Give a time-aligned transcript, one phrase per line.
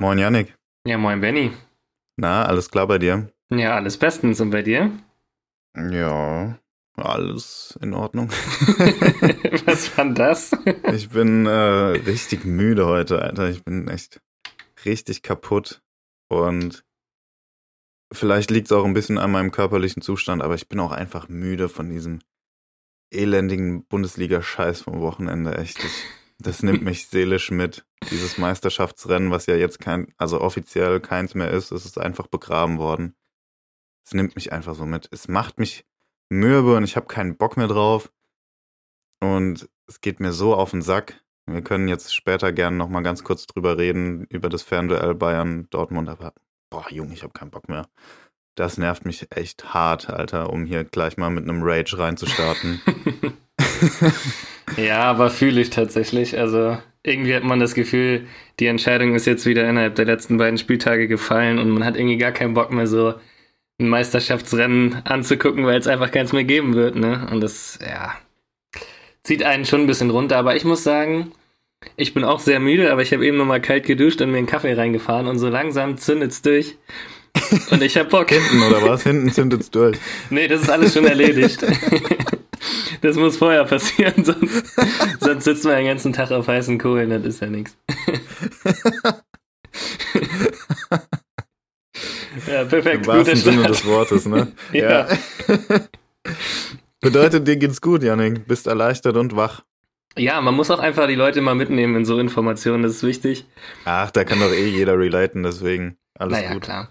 [0.00, 0.54] Moin Yannick.
[0.86, 1.50] Ja, moin Benny.
[2.16, 3.32] Na, alles klar bei dir?
[3.50, 4.40] Ja, alles bestens.
[4.40, 4.92] Und bei dir?
[5.74, 6.56] Ja,
[6.94, 8.30] alles in Ordnung.
[9.66, 10.52] Was war das?
[10.92, 13.50] ich bin äh, richtig müde heute, Alter.
[13.50, 14.20] Ich bin echt
[14.84, 15.82] richtig kaputt.
[16.28, 16.84] Und
[18.12, 21.28] vielleicht liegt es auch ein bisschen an meinem körperlichen Zustand, aber ich bin auch einfach
[21.28, 22.20] müde von diesem
[23.10, 25.58] elendigen Bundesliga-Scheiß vom Wochenende.
[25.58, 25.82] Echt.
[25.82, 26.04] Ich,
[26.38, 27.84] das nimmt mich seelisch mit.
[28.10, 32.78] Dieses Meisterschaftsrennen, was ja jetzt kein, also offiziell keins mehr ist, es ist einfach begraben
[32.78, 33.16] worden.
[34.04, 35.08] Es nimmt mich einfach so mit.
[35.10, 35.84] Es macht mich
[36.30, 38.12] mürbe und ich habe keinen Bock mehr drauf.
[39.20, 41.24] Und es geht mir so auf den Sack.
[41.46, 46.34] Wir können jetzt später gerne nochmal ganz kurz drüber reden, über das Fernduell Bayern-Dortmund, aber
[46.70, 47.88] boah, Junge, ich habe keinen Bock mehr.
[48.54, 52.80] Das nervt mich echt hart, Alter, um hier gleich mal mit einem Rage reinzustarten.
[54.76, 56.38] ja, aber fühle ich tatsächlich.
[56.38, 58.26] Also irgendwie hat man das Gefühl,
[58.60, 62.18] die Entscheidung ist jetzt wieder innerhalb der letzten beiden Spieltage gefallen und man hat irgendwie
[62.18, 63.14] gar keinen Bock mehr so
[63.80, 67.28] ein Meisterschaftsrennen anzugucken, weil es einfach keins mehr geben wird, ne?
[67.30, 68.14] Und das, ja,
[69.22, 70.36] zieht einen schon ein bisschen runter.
[70.36, 71.32] Aber ich muss sagen,
[71.96, 74.46] ich bin auch sehr müde, aber ich habe eben nochmal kalt geduscht und mir einen
[74.46, 76.76] Kaffee reingefahren und so langsam zündet es durch.
[77.70, 78.30] Und ich hab Bock.
[78.30, 79.04] Hinten oder was?
[79.04, 79.96] Hinten zündet es durch.
[80.30, 81.64] Nee, das ist alles schon erledigt.
[83.00, 84.74] Das muss vorher passieren, sonst,
[85.20, 87.76] sonst sitzt man den ganzen Tag auf heißen Kohlen, das ist ja nichts.
[92.46, 93.06] Ja, perfekt.
[93.06, 94.52] Im wahrsten Sinne des Wortes, ne?
[94.72, 95.08] ja.
[95.08, 95.18] ja.
[97.00, 98.46] Bedeutet, dir geht's gut, Janik.
[98.46, 99.64] Bist erleichtert und wach.
[100.16, 103.46] Ja, man muss auch einfach die Leute mal mitnehmen in so Informationen, das ist wichtig.
[103.84, 106.62] Ach, da kann doch eh jeder relaten, deswegen alles naja, gut.
[106.62, 106.88] klar.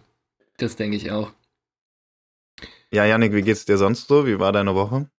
[0.57, 1.31] Das denke ich auch.
[2.91, 4.25] Ja, Janik, wie geht's dir sonst so?
[4.25, 5.09] Wie war deine Woche?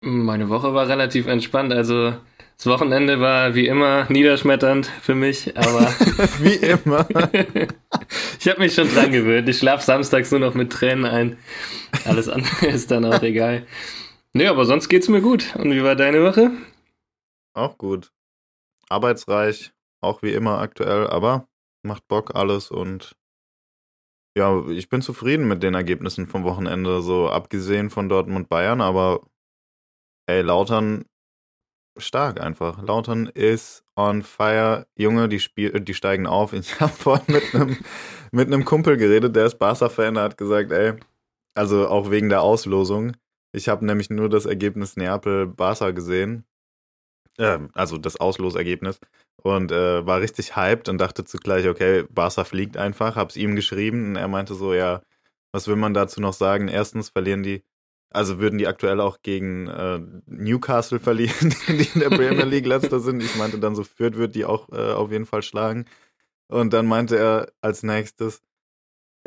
[0.00, 1.72] Meine Woche war relativ entspannt.
[1.72, 2.14] Also
[2.56, 5.80] das Wochenende war wie immer niederschmetternd für mich, aber.
[6.40, 7.06] wie immer.
[8.38, 9.48] ich habe mich schon dran gewöhnt.
[9.48, 11.38] Ich schlafe samstags nur noch mit Tränen ein.
[12.04, 13.66] Alles andere ist dann auch egal.
[14.32, 15.54] Nee, aber sonst geht's mir gut.
[15.56, 16.50] Und wie war deine Woche?
[17.54, 18.12] Auch gut.
[18.88, 21.48] Arbeitsreich, auch wie immer aktuell, aber
[21.82, 23.16] macht Bock alles und
[24.36, 29.20] ja, ich bin zufrieden mit den Ergebnissen vom Wochenende, so abgesehen von Dortmund Bayern, aber
[30.26, 31.04] ey, Lautern
[31.96, 32.82] stark einfach.
[32.82, 34.86] Lautern ist on fire.
[34.96, 36.52] Junge, die, spiel die steigen auf.
[36.52, 37.78] Ich habe vorhin mit einem
[38.32, 40.94] mit Kumpel geredet, der ist Barca-Fan, der hat gesagt, ey,
[41.54, 43.16] also auch wegen der Auslosung.
[43.52, 46.44] Ich habe nämlich nur das Ergebnis Neapel-Barca gesehen.
[47.38, 48.98] Äh, also das Auslosergebnis.
[49.42, 53.16] Und äh, war richtig hyped und dachte zugleich, okay, Barca fliegt einfach.
[53.16, 55.02] Hab's ihm geschrieben und er meinte so, ja,
[55.52, 56.68] was will man dazu noch sagen?
[56.68, 57.62] Erstens verlieren die
[58.14, 63.00] also würden die aktuell auch gegen äh, Newcastle verlieren, die in der Premier League letzter
[63.00, 63.22] sind.
[63.22, 65.86] Ich meinte dann so, Fürth wird die auch äh, auf jeden Fall schlagen.
[66.48, 68.42] Und dann meinte er als nächstes,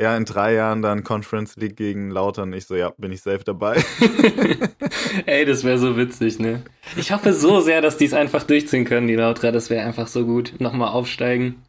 [0.00, 2.52] ja, in drei Jahren dann Conference League gegen Lautern.
[2.52, 3.76] Ich so, ja, bin ich safe dabei.
[5.26, 6.62] Ey, das wäre so witzig, ne?
[6.96, 9.52] Ich hoffe so sehr, dass die es einfach durchziehen können, die Lauterer.
[9.52, 10.54] Das wäre einfach so gut.
[10.60, 11.62] Nochmal aufsteigen.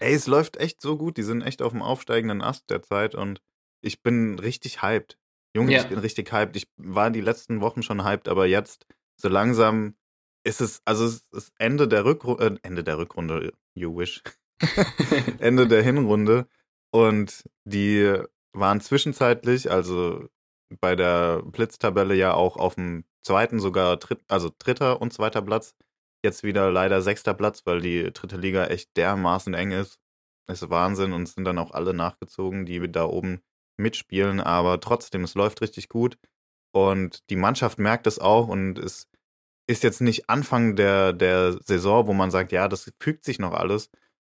[0.00, 1.16] Ey, es läuft echt so gut.
[1.16, 3.40] Die sind echt auf dem aufsteigenden Ast derzeit und
[3.82, 5.18] ich bin richtig hyped.
[5.54, 5.82] Junge, ja.
[5.82, 6.56] ich bin richtig hyped.
[6.56, 8.86] Ich war die letzten Wochen schon hyped, aber jetzt
[9.16, 9.94] so langsam
[10.44, 14.22] ist es, also es ist Ende der Rückrunde, äh, Ende der Rückrunde, you wish.
[15.38, 16.46] Ende der Hinrunde.
[16.90, 18.18] Und die
[18.52, 20.28] waren zwischenzeitlich, also
[20.80, 25.74] bei der Blitztabelle ja auch auf dem zweiten, sogar dritt, also dritter und zweiter Platz.
[26.24, 29.98] Jetzt wieder leider sechster Platz, weil die dritte Liga echt dermaßen eng ist.
[30.48, 33.42] ist Wahnsinn und sind dann auch alle nachgezogen, die da oben
[33.82, 36.18] mitspielen, aber trotzdem, es läuft richtig gut.
[36.72, 39.08] Und die Mannschaft merkt es auch und es
[39.66, 43.52] ist jetzt nicht Anfang der, der Saison, wo man sagt, ja, das fügt sich noch
[43.52, 43.90] alles,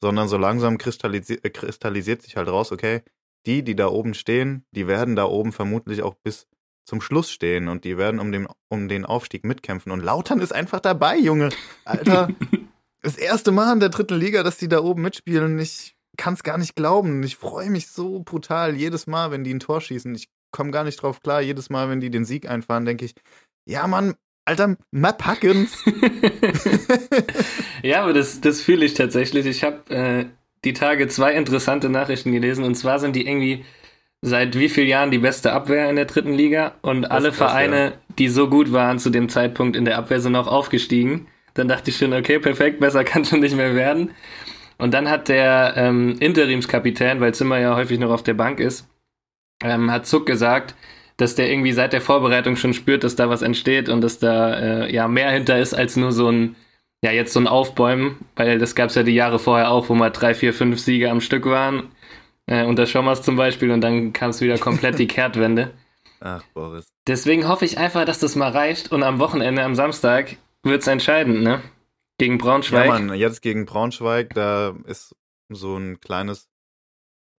[0.03, 3.03] sondern so langsam kristallisi äh, kristallisiert sich halt raus, okay,
[3.47, 6.47] die, die da oben stehen, die werden da oben vermutlich auch bis
[6.87, 9.91] zum Schluss stehen und die werden um den, um den Aufstieg mitkämpfen.
[9.93, 11.51] Und Lautern ist einfach dabei, Junge.
[11.85, 12.29] Alter,
[13.03, 15.59] das erste Mal in der dritten Liga, dass die da oben mitspielen.
[15.59, 17.23] Ich kann es gar nicht glauben.
[17.23, 20.15] Ich freue mich so brutal jedes Mal, wenn die ein Tor schießen.
[20.15, 21.41] Ich komme gar nicht drauf klar.
[21.41, 23.15] Jedes Mal, wenn die den Sieg einfahren, denke ich,
[23.67, 24.15] ja, Mann,
[24.45, 25.83] Alter, mal packen's.
[27.83, 29.47] ja, aber das, das fühle ich tatsächlich.
[29.47, 30.27] Ich habe äh,
[30.65, 32.65] die Tage zwei interessante Nachrichten gelesen.
[32.65, 33.65] Und zwar sind die irgendwie
[34.21, 36.75] seit wie vielen Jahren die beste Abwehr in der dritten Liga.
[36.83, 37.93] Und alle krass, Vereine, ja.
[38.19, 41.27] die so gut waren zu dem Zeitpunkt in der Abwehr, sind auch aufgestiegen.
[41.55, 44.11] Dann dachte ich schon, okay, perfekt, besser kann schon nicht mehr werden.
[44.79, 48.89] Und dann hat der ähm, Interimskapitän, weil Zimmer ja häufig noch auf der Bank ist,
[49.63, 50.75] ähm, hat Zuck gesagt,
[51.17, 54.55] dass der irgendwie seit der Vorbereitung schon spürt, dass da was entsteht und dass da
[54.55, 56.57] äh, ja mehr hinter ist als nur so ein
[57.05, 59.95] ja, jetzt so ein Aufbäumen, weil das gab es ja die Jahre vorher auch, wo
[59.95, 61.89] mal drei, vier, fünf Siege am Stück waren.
[62.47, 65.71] Äh, unter Schommers zum Beispiel und dann kam es wieder komplett die Kehrtwende.
[66.21, 66.87] Ach, Boris.
[67.07, 70.87] Deswegen hoffe ich einfach, dass das mal reicht und am Wochenende, am Samstag, wird es
[70.87, 71.61] entscheidend, ne?
[72.19, 72.87] Gegen Braunschweig.
[72.87, 75.17] Ja, Mann, jetzt gegen Braunschweig, da ist
[75.49, 76.49] so ein kleines.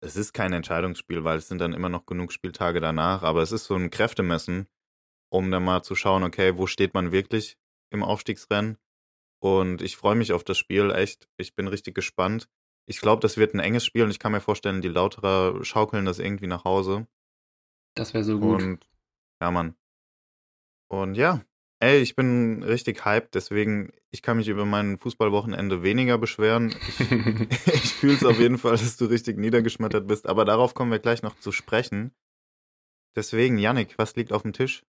[0.01, 3.51] Es ist kein Entscheidungsspiel, weil es sind dann immer noch genug Spieltage danach, aber es
[3.51, 4.67] ist so ein Kräftemessen,
[5.29, 7.57] um dann mal zu schauen, okay, wo steht man wirklich
[7.89, 8.77] im Aufstiegsrennen?
[9.39, 11.29] Und ich freue mich auf das Spiel, echt.
[11.37, 12.49] Ich bin richtig gespannt.
[12.87, 16.05] Ich glaube, das wird ein enges Spiel und ich kann mir vorstellen, die Lauterer schaukeln
[16.05, 17.07] das irgendwie nach Hause.
[17.95, 18.61] Das wäre so gut.
[18.61, 18.87] Und
[19.41, 19.75] ja, Mann.
[20.87, 21.43] Und ja,
[21.79, 26.75] ey, ich bin richtig hyped, deswegen, ich kann mich über mein Fußballwochenende weniger beschweren.
[26.87, 26.99] Ich,
[27.73, 30.99] ich fühle es auf jeden Fall, dass du richtig niedergeschmettert bist, aber darauf kommen wir
[30.99, 32.11] gleich noch zu sprechen.
[33.15, 34.83] Deswegen, Yannick, was liegt auf dem Tisch?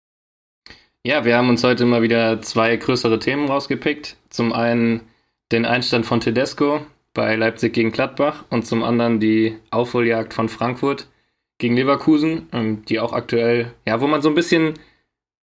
[1.04, 4.16] Ja, wir haben uns heute mal wieder zwei größere Themen rausgepickt.
[4.28, 5.02] Zum einen
[5.52, 6.84] den Einstand von Tedesco
[7.14, 11.08] bei Leipzig gegen Gladbach und zum anderen die Aufholjagd von Frankfurt
[11.58, 14.74] gegen Leverkusen, ähm, die auch aktuell, ja, wo man so ein bisschen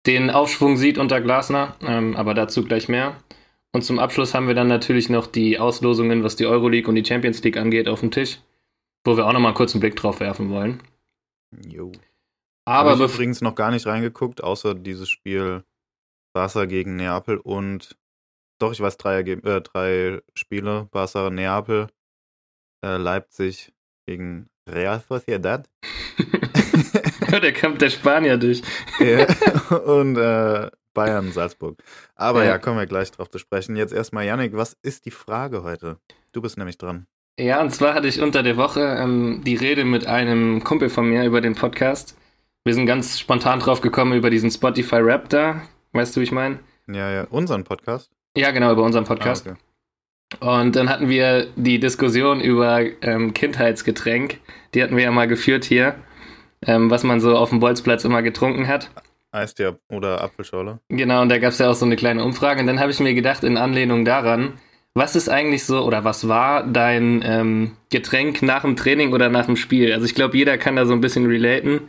[0.05, 3.15] den Aufschwung sieht unter Glasner, ähm, aber dazu gleich mehr.
[3.73, 7.05] Und zum Abschluss haben wir dann natürlich noch die Auslosungen, was die Euroleague und die
[7.05, 8.39] Champions League angeht, auf dem Tisch,
[9.05, 10.81] wo wir auch nochmal kurz einen Blick drauf werfen wollen.
[11.67, 11.91] Jo.
[12.65, 15.63] Aber Habe ich übrigens noch gar nicht reingeguckt, außer dieses Spiel
[16.33, 17.97] Barca gegen Neapel und
[18.59, 21.87] doch, ich weiß drei, äh, drei Spiele, Barca, Neapel,
[22.85, 23.73] äh, Leipzig
[24.05, 25.67] gegen Real Sociedad.
[27.31, 28.61] der kommt der Spanier durch.
[28.99, 29.25] ja,
[29.77, 31.81] und äh, Bayern, Salzburg.
[32.15, 32.51] Aber ja.
[32.51, 33.75] ja, kommen wir gleich drauf zu sprechen.
[33.75, 35.97] Jetzt erstmal, Yannick, was ist die Frage heute?
[36.31, 37.07] Du bist nämlich dran.
[37.39, 41.07] Ja, und zwar hatte ich unter der Woche ähm, die Rede mit einem Kumpel von
[41.07, 42.17] mir über den Podcast.
[42.65, 45.61] Wir sind ganz spontan drauf gekommen über diesen Spotify-Rap da.
[45.93, 46.59] Weißt du, wie ich meine?
[46.87, 48.11] Ja, ja, unseren Podcast.
[48.37, 49.47] Ja, genau, über unseren Podcast.
[49.47, 49.59] Ah, okay.
[50.39, 54.39] Und dann hatten wir die Diskussion über ähm, Kindheitsgetränk.
[54.73, 55.95] Die hatten wir ja mal geführt hier,
[56.65, 58.89] ähm, was man so auf dem Bolzplatz immer getrunken hat.
[59.31, 60.79] Eistee oder Apfelschorle.
[60.89, 62.59] Genau, und da gab es ja auch so eine kleine Umfrage.
[62.59, 64.53] Und dann habe ich mir gedacht, in Anlehnung daran,
[64.93, 69.45] was ist eigentlich so oder was war dein ähm, Getränk nach dem Training oder nach
[69.45, 69.93] dem Spiel?
[69.93, 71.81] Also ich glaube, jeder kann da so ein bisschen relaten.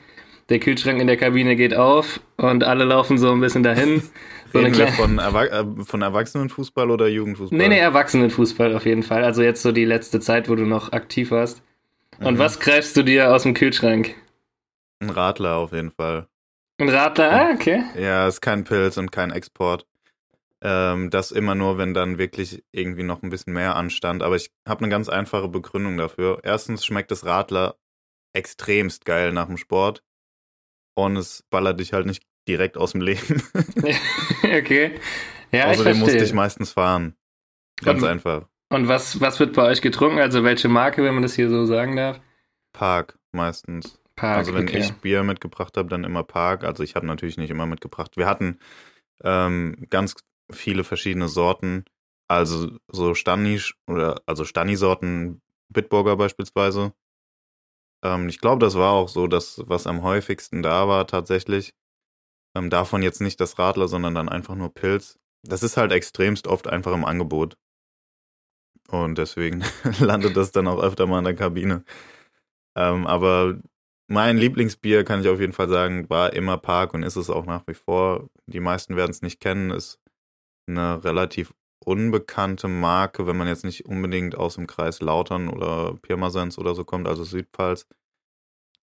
[0.48, 4.02] Der Kühlschrank in der Kabine geht auf und alle laufen so ein bisschen dahin.
[4.52, 7.56] So Reden wir von, Erwa äh, von Erwachsenenfußball oder Jugendfußball?
[7.56, 9.24] Nee, nee, Erwachsenenfußball auf jeden Fall.
[9.24, 11.62] Also jetzt so die letzte Zeit, wo du noch aktiv warst.
[12.20, 12.38] Und mhm.
[12.38, 14.14] was greifst du dir aus dem Kühlschrank?
[15.02, 16.28] Ein Radler auf jeden Fall.
[16.78, 17.82] Ein Radler, ah, okay.
[17.96, 19.84] Ja, ist kein Pilz und kein Export.
[20.62, 24.22] Ähm, das immer nur, wenn dann wirklich irgendwie noch ein bisschen mehr anstand.
[24.22, 26.40] Aber ich habe eine ganz einfache Begründung dafür.
[26.44, 27.74] Erstens schmeckt das Radler
[28.32, 30.04] extremst geil nach dem Sport.
[30.94, 33.42] Und es ballert dich halt nicht direkt aus dem Leben.
[34.44, 35.00] okay.
[35.50, 37.16] Ja, Außerdem musste ich meistens fahren.
[37.82, 38.46] Ganz und, einfach.
[38.68, 40.20] Und was, was wird bei euch getrunken?
[40.20, 42.20] Also welche Marke, wenn man das hier so sagen darf?
[42.72, 43.98] Park meistens.
[44.16, 44.78] Park, also wenn okay.
[44.78, 46.64] ich Bier mitgebracht habe, dann immer Park.
[46.64, 48.16] Also ich habe natürlich nicht immer mitgebracht.
[48.16, 48.58] Wir hatten
[49.24, 50.14] ähm, ganz
[50.50, 51.84] viele verschiedene Sorten.
[52.28, 56.92] Also so Stani oder also Stani-Sorten, Bitburger beispielsweise.
[58.04, 61.74] Ähm, ich glaube, das war auch so das, was am häufigsten da war tatsächlich.
[62.54, 65.18] Ähm, davon jetzt nicht das Radler, sondern dann einfach nur Pilz.
[65.42, 67.56] Das ist halt extremst oft einfach im Angebot.
[68.88, 69.64] Und deswegen
[70.00, 71.84] landet das dann auch öfter mal in der Kabine.
[72.76, 73.58] Ähm, aber
[74.12, 77.46] mein Lieblingsbier, kann ich auf jeden Fall sagen, war immer Park und ist es auch
[77.46, 78.28] nach wie vor.
[78.46, 79.98] Die meisten werden es nicht kennen, ist
[80.68, 81.54] eine relativ
[81.84, 86.84] unbekannte Marke, wenn man jetzt nicht unbedingt aus dem Kreis Lautern oder Pirmasens oder so
[86.84, 87.86] kommt, also Südpfalz.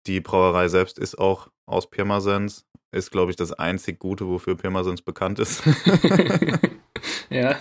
[0.06, 5.00] Die Brauerei selbst ist auch aus Pirmasens, ist, glaube ich, das einzig Gute, wofür Pirmasens
[5.00, 5.62] bekannt ist.
[7.30, 7.56] ja.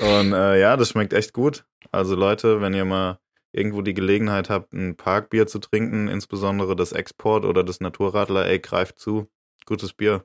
[0.00, 1.64] Und äh, ja, das schmeckt echt gut.
[1.90, 3.18] Also Leute, wenn ihr mal
[3.54, 8.58] irgendwo die Gelegenheit habt, ein Parkbier zu trinken, insbesondere das Export oder das Naturradler, ey,
[8.58, 9.28] greift zu.
[9.66, 10.24] Gutes Bier.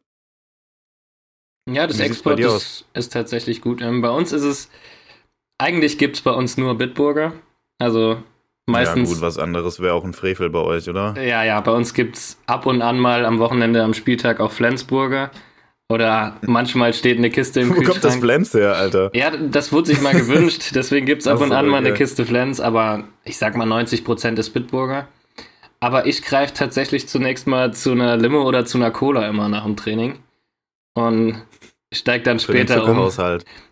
[1.69, 3.81] Ja, das Export ist, ist, tatsächlich gut.
[3.81, 4.69] Ähm, bei uns ist es,
[5.59, 7.33] eigentlich gibt es bei uns nur Bitburger.
[7.77, 8.23] Also
[8.65, 9.09] meistens.
[9.09, 11.15] Ja, gut, was anderes wäre auch ein Frevel bei euch, oder?
[11.21, 14.51] Ja, ja, bei uns gibt es ab und an mal am Wochenende am Spieltag auch
[14.51, 15.31] Flensburger.
[15.91, 17.97] Oder manchmal steht eine Kiste im Wo Kühlschrank.
[17.97, 19.09] Wo kommt das Flens her, Alter?
[19.15, 20.71] Ja, das wurde sich mal gewünscht.
[20.75, 22.59] Deswegen gibt es ab und an mal eine Kiste Flens.
[22.61, 25.07] Aber ich sag mal 90% ist Bitburger.
[25.79, 29.63] Aber ich greife tatsächlich zunächst mal zu einer Limo oder zu einer Cola immer nach
[29.63, 30.19] dem Training.
[30.93, 31.41] Und
[31.91, 33.11] steigt dann Für später den um.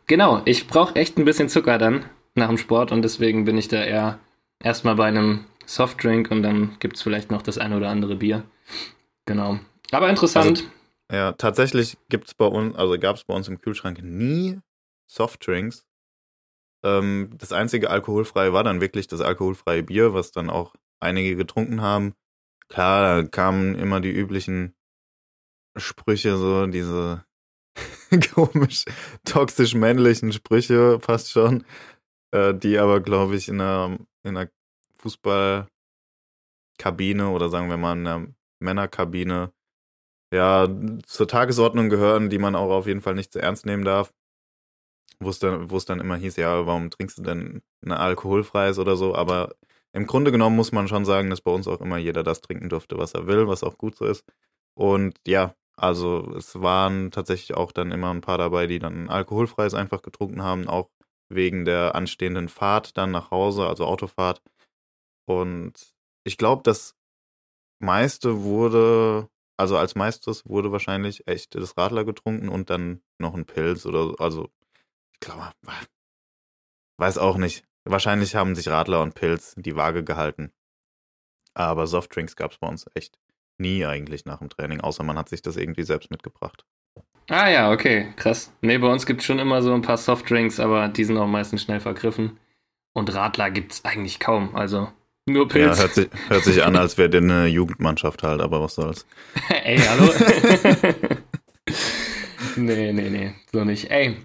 [0.07, 3.67] Genau, ich brauche echt ein bisschen Zucker dann nach dem Sport und deswegen bin ich
[3.67, 4.19] da eher
[4.63, 8.43] erstmal bei einem Softdrink und dann gibt es vielleicht noch das eine oder andere Bier.
[9.25, 9.59] Genau.
[9.91, 10.59] Aber interessant.
[10.59, 10.63] Also,
[11.11, 14.59] ja, tatsächlich gibt es bei uns, also gab es bei uns im Kühlschrank nie
[15.09, 15.85] Softdrinks.
[16.83, 21.81] Ähm, das einzige alkoholfreie war dann wirklich das alkoholfreie Bier, was dann auch einige getrunken
[21.81, 22.13] haben.
[22.69, 24.75] Klar, da kamen immer die üblichen
[25.77, 27.25] Sprüche, so diese
[28.33, 28.85] komisch
[29.23, 31.65] toxisch männlichen Sprüche fast schon,
[32.31, 34.49] äh, die aber, glaube ich, in einer, in einer
[34.97, 35.69] Fußballkabine
[37.29, 38.27] oder sagen wir mal in einer
[38.59, 39.53] Männerkabine
[40.33, 40.67] ja
[41.05, 44.13] zur Tagesordnung gehören, die man auch auf jeden Fall nicht zu ernst nehmen darf.
[45.19, 49.15] Wo es dann, dann immer hieß, ja, warum trinkst du denn eine alkoholfreies oder so?
[49.15, 49.55] Aber
[49.93, 52.69] im Grunde genommen muss man schon sagen, dass bei uns auch immer jeder das trinken
[52.69, 54.23] durfte, was er will, was auch gut so ist.
[54.75, 59.73] Und ja, also es waren tatsächlich auch dann immer ein paar dabei, die dann alkoholfreies
[59.73, 60.89] einfach getrunken haben, auch
[61.29, 64.41] wegen der anstehenden Fahrt dann nach Hause, also Autofahrt.
[65.25, 66.95] Und ich glaube, das
[67.79, 73.45] meiste wurde, also als meistes wurde wahrscheinlich echt das Radler getrunken und dann noch ein
[73.45, 74.15] Pilz oder so.
[74.17, 74.49] Also
[75.13, 75.51] ich glaube,
[76.97, 77.65] weiß auch nicht.
[77.83, 80.51] Wahrscheinlich haben sich Radler und Pilz die Waage gehalten.
[81.53, 83.17] Aber Softdrinks gab es bei uns echt
[83.57, 86.65] nie eigentlich nach dem Training, außer man hat sich das irgendwie selbst mitgebracht.
[87.29, 88.53] Ah ja, okay, krass.
[88.61, 91.27] Nee, bei uns gibt es schon immer so ein paar Softdrinks, aber die sind auch
[91.27, 92.39] meistens schnell vergriffen.
[92.93, 94.91] Und Radler gibt es eigentlich kaum, also
[95.27, 95.77] nur Pilz.
[95.77, 99.05] Ja, hört sich, hört sich an, als wäre der eine Jugendmannschaft halt, aber was soll's.
[99.63, 100.11] Ey, hallo?
[102.55, 103.91] nee, nee, nee, so nicht.
[103.91, 104.17] Ey,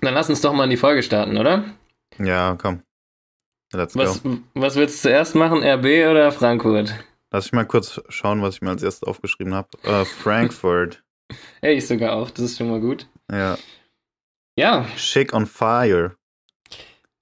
[0.00, 1.64] dann lass uns doch mal in die Folge starten, oder?
[2.18, 2.82] Ja, komm.
[3.72, 4.38] Let's was, go.
[4.54, 6.94] Was willst du zuerst machen, RB oder Frankfurt?
[7.30, 9.68] Lass ich mal kurz schauen, was ich mir als erstes aufgeschrieben habe.
[9.86, 11.02] Uh, Frankfurt.
[11.60, 13.06] Ey, ich sogar auch, das ist schon mal gut.
[13.30, 13.58] Ja.
[14.58, 14.86] Ja.
[14.96, 16.16] Schick on fire.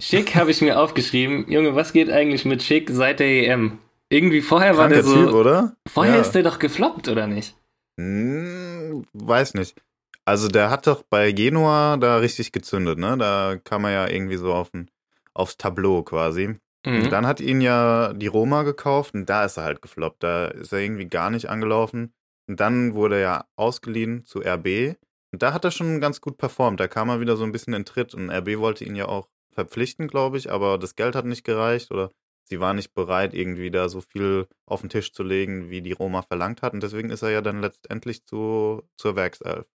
[0.01, 1.51] Schick habe ich mir aufgeschrieben.
[1.51, 3.79] Junge, was geht eigentlich mit Schick seit der EM?
[4.09, 5.15] Irgendwie vorher Kranker war der so.
[5.15, 5.77] Typ, oder?
[5.89, 6.21] Vorher ja.
[6.21, 7.57] ist der doch gefloppt, oder nicht?
[7.99, 9.81] Hm, weiß nicht.
[10.25, 13.17] Also der hat doch bei Genua da richtig gezündet, ne?
[13.17, 14.91] Da kam er ja irgendwie so auf ein,
[15.35, 16.57] aufs Tableau quasi.
[16.85, 17.11] Mhm.
[17.11, 20.23] Dann hat ihn ja die Roma gekauft und da ist er halt gefloppt.
[20.23, 22.13] Da ist er irgendwie gar nicht angelaufen.
[22.49, 24.97] Und dann wurde er ja ausgeliehen zu RB.
[25.33, 26.79] Und da hat er schon ganz gut performt.
[26.79, 28.15] Da kam er wieder so ein bisschen in Tritt.
[28.15, 31.91] Und RB wollte ihn ja auch verpflichten, glaube ich, aber das Geld hat nicht gereicht
[31.91, 32.13] oder
[32.45, 35.93] sie war nicht bereit, irgendwie da so viel auf den Tisch zu legen, wie die
[35.93, 36.75] Roma verlangt hat.
[36.75, 39.67] Und deswegen ist er ja dann letztendlich zu, zur Werkself.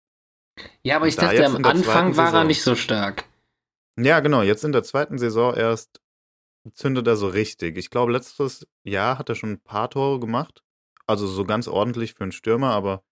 [0.83, 3.25] Ja, aber ich dachte, am Anfang war er nicht so stark.
[3.99, 4.43] Ja, genau.
[4.43, 6.01] Jetzt in der zweiten Saison erst
[6.75, 7.79] zündet er so richtig.
[7.79, 10.63] Ich glaube, letztes Jahr hat er schon ein paar Tore gemacht.
[11.07, 13.03] Also so ganz ordentlich für einen Stürmer, aber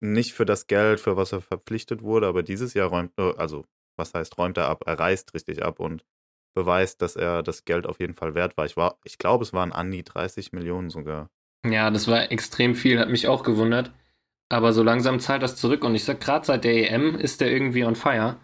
[0.00, 2.26] nicht für das Geld, für was er verpflichtet wurde.
[2.26, 3.66] Aber dieses Jahr räumt, äh, also
[3.98, 4.84] was heißt räumt er ab?
[4.86, 6.04] Er reißt richtig ab und
[6.54, 8.66] beweist, dass er das Geld auf jeden Fall wert war.
[8.66, 11.30] Ich, war, ich glaube, es waren an die 30 Millionen sogar.
[11.64, 13.92] Ja, das war extrem viel, hat mich auch gewundert.
[14.48, 17.50] Aber so langsam zahlt das zurück und ich sag, gerade seit der EM ist er
[17.50, 18.36] irgendwie on fire.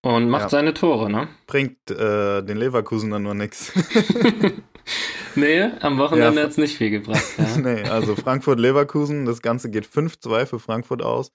[0.00, 0.48] Und macht ja.
[0.48, 1.28] seine Tore, ne?
[1.46, 3.72] Bringt äh, den Leverkusen dann nur nichts.
[5.34, 7.22] nee, am Wochenende ja, hat es nicht viel gebracht.
[7.38, 7.56] Ja.
[7.58, 11.30] nee, also Frankfurt-Leverkusen, das Ganze geht 5-2 für Frankfurt aus.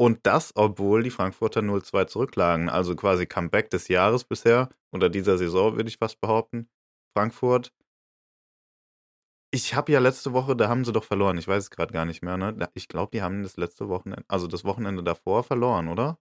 [0.00, 2.70] Und das, obwohl die Frankfurter 0-2 zurücklagen.
[2.70, 6.70] Also quasi Comeback des Jahres bisher, oder dieser Saison, würde ich fast behaupten.
[7.14, 7.70] Frankfurt.
[9.50, 11.36] Ich habe ja letzte Woche, da haben sie doch verloren.
[11.36, 12.38] Ich weiß es gerade gar nicht mehr.
[12.38, 12.56] Ne?
[12.72, 16.18] Ich glaube, die haben das letzte Wochenende, also das Wochenende davor verloren, oder?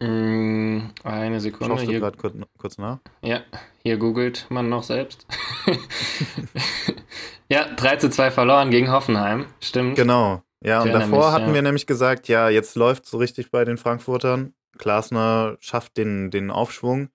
[0.00, 1.78] Mm, eine Sekunde.
[1.78, 3.00] Schaust du gerade kurz, kurz, nach?
[3.22, 3.40] Ja,
[3.82, 5.26] hier googelt man noch selbst.
[7.48, 9.96] ja, 3 zu 2 verloren gegen Hoffenheim, stimmt.
[9.96, 10.44] Genau.
[10.62, 11.54] Ja, und davor mich, hatten ja.
[11.54, 14.54] wir nämlich gesagt, ja, jetzt läuft so richtig bei den Frankfurtern.
[14.76, 17.08] Glasner schafft den, den Aufschwung.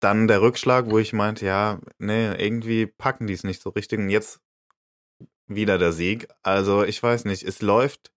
[0.00, 3.98] Dann der Rückschlag, wo ich meinte, ja, nee, irgendwie packen die es nicht so richtig.
[3.98, 4.40] Und jetzt
[5.46, 6.28] wieder der Sieg.
[6.42, 8.12] Also ich weiß nicht, es läuft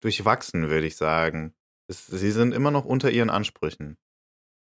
[0.00, 1.54] durchwachsen, würde ich sagen
[1.88, 3.96] sie sind immer noch unter ihren Ansprüchen.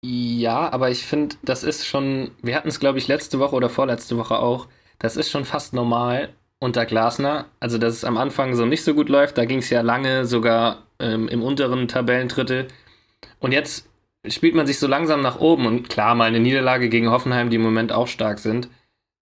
[0.03, 3.69] Ja, aber ich finde, das ist schon, wir hatten es, glaube ich, letzte Woche oder
[3.69, 7.47] vorletzte Woche auch, das ist schon fast normal unter Glasner.
[7.59, 10.27] Also, dass es am Anfang so nicht so gut läuft, da ging es ja lange
[10.27, 12.69] sogar ähm, im unteren Tabellendrittel.
[13.41, 13.89] Und jetzt
[14.29, 17.57] spielt man sich so langsam nach oben und klar, mal eine Niederlage gegen Hoffenheim, die
[17.57, 18.69] im Moment auch stark sind,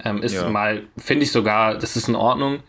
[0.04, 0.48] ähm, ist ja.
[0.50, 2.60] mal, finde ich sogar, das ist in Ordnung.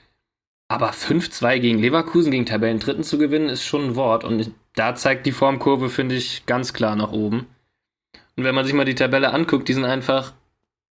[0.72, 4.24] Aber 5-2 gegen Leverkusen, gegen Tabellendritten zu gewinnen, ist schon ein Wort.
[4.24, 7.48] Und da zeigt die Formkurve, finde ich, ganz klar nach oben.
[8.36, 10.34] Und wenn man sich mal die Tabelle anguckt, die sind einfach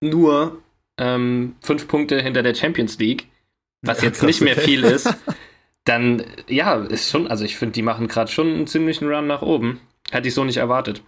[0.01, 0.61] nur
[0.99, 3.29] ähm, fünf Punkte hinter der Champions League,
[3.83, 5.13] was ja, jetzt nicht mehr viel ist.
[5.85, 9.43] Dann, ja, ist schon, also ich finde, die machen gerade schon einen ziemlichen Run nach
[9.43, 9.81] oben.
[10.11, 11.03] Hätte ich so nicht erwartet.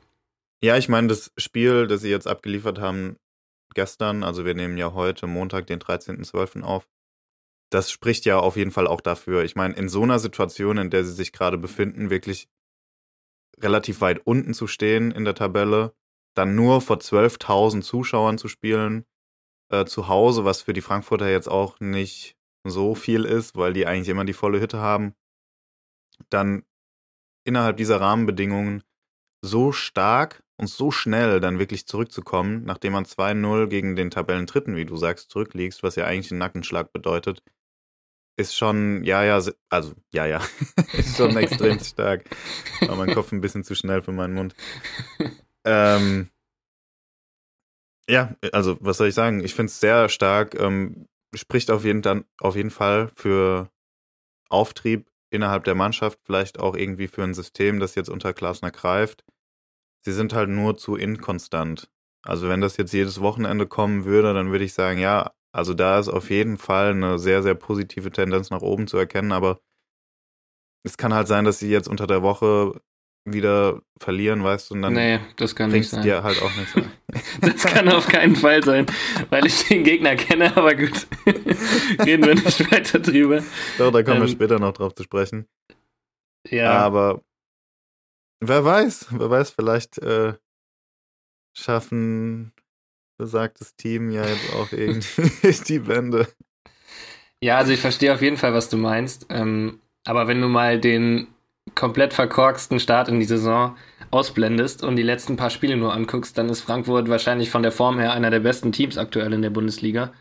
[0.62, 3.16] Ja, ich meine, das Spiel, das sie jetzt abgeliefert haben
[3.74, 6.62] gestern, also wir nehmen ja heute Montag, den 13.12.
[6.62, 6.88] auf,
[7.70, 9.44] das spricht ja auf jeden Fall auch dafür.
[9.44, 12.48] Ich meine, in so einer Situation, in der sie sich gerade befinden, wirklich
[13.58, 15.94] relativ weit unten zu stehen in der Tabelle,
[16.34, 19.04] dann nur vor 12.000 Zuschauern zu spielen,
[19.70, 23.86] äh, zu Hause, was für die Frankfurter jetzt auch nicht so viel ist, weil die
[23.86, 25.14] eigentlich immer die volle Hütte haben,
[26.28, 26.64] dann
[27.44, 28.82] innerhalb dieser Rahmenbedingungen
[29.42, 34.84] so stark und so schnell dann wirklich zurückzukommen, nachdem man 2-0 gegen den Tabellendritten, wie
[34.84, 37.42] du sagst, zurückliegst, was ja eigentlich einen Nackenschlag bedeutet,
[38.36, 40.40] ist schon, ja, ja, also, ja, ja,
[40.92, 42.24] ist schon extrem stark.
[42.80, 44.54] War mein Kopf ein bisschen zu schnell für meinen Mund.
[45.64, 46.30] Ähm,
[48.08, 49.44] ja, also, was soll ich sagen?
[49.44, 50.58] Ich finde es sehr stark.
[50.58, 53.70] Ähm, spricht auf jeden, dann, auf jeden Fall für
[54.48, 59.24] Auftrieb innerhalb der Mannschaft, vielleicht auch irgendwie für ein System, das jetzt unter Klasner greift.
[60.04, 61.88] Sie sind halt nur zu inkonstant.
[62.22, 65.98] Also wenn das jetzt jedes Wochenende kommen würde, dann würde ich sagen, ja, also da
[65.98, 69.60] ist auf jeden Fall eine sehr, sehr positive Tendenz nach oben zu erkennen, aber
[70.82, 72.80] es kann halt sein, dass sie jetzt unter der Woche
[73.24, 76.02] wieder verlieren, weißt du, und dann nee, das kann nicht sein.
[76.02, 76.90] dir halt auch nicht sein.
[77.42, 78.86] das kann auf keinen Fall sein,
[79.28, 81.06] weil ich den Gegner kenne, aber gut.
[81.26, 83.42] Reden wir nicht weiter drüber.
[83.78, 85.46] Doch, da kommen ähm, wir später noch drauf zu sprechen.
[86.48, 86.72] Ja.
[86.72, 87.22] Aber
[88.40, 90.34] wer weiß, wer weiß, vielleicht äh,
[91.54, 92.52] schaffen
[93.18, 96.26] besagtes Team ja jetzt auch irgendwie die Wende.
[97.42, 99.26] Ja, also ich verstehe auf jeden Fall, was du meinst.
[99.28, 101.28] Ähm, aber wenn du mal den
[101.74, 103.76] komplett verkorksten Start in die Saison
[104.10, 107.98] ausblendest und die letzten paar Spiele nur anguckst, dann ist Frankfurt wahrscheinlich von der Form
[107.98, 110.12] her einer der besten Teams aktuell in der Bundesliga.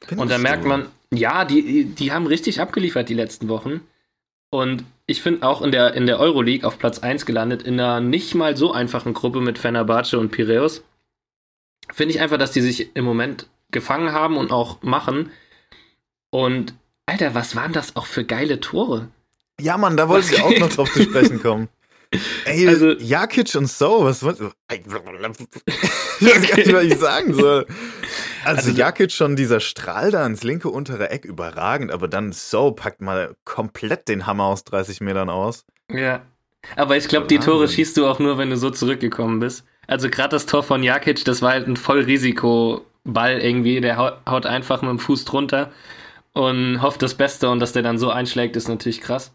[0.00, 3.80] Findest und da merkt man, ja, die, die haben richtig abgeliefert die letzten Wochen.
[4.50, 8.00] Und ich finde auch in der, in der Euroleague auf Platz 1 gelandet, in einer
[8.00, 10.82] nicht mal so einfachen Gruppe mit Fenerbahce und Piraeus.
[11.92, 15.30] Finde ich einfach, dass die sich im Moment gefangen haben und auch machen.
[16.30, 16.74] Und
[17.06, 19.08] Alter, was waren das auch für geile Tore?
[19.60, 21.68] Ja, Mann, da wollte ich auch noch drauf zu sprechen kommen.
[22.44, 24.38] Ey, also, Jakic und So, was was?
[24.70, 24.86] Ich
[26.26, 27.66] weiß gar nicht, was ich sagen soll.
[28.44, 32.72] Also, also Jakic schon dieser Strahl da ins linke untere Eck überragend, aber dann So
[32.72, 35.64] packt mal komplett den Hammer aus 30 Metern aus.
[35.92, 36.22] Ja.
[36.76, 39.64] Aber ich glaube, die Tore schießt du auch nur, wenn du so zurückgekommen bist.
[39.86, 43.80] Also gerade das Tor von Jakic, das war halt ein Vollrisikoball irgendwie.
[43.80, 45.72] Der haut einfach mit dem Fuß drunter
[46.32, 49.32] und hofft das Beste und dass der dann so einschlägt, ist natürlich krass.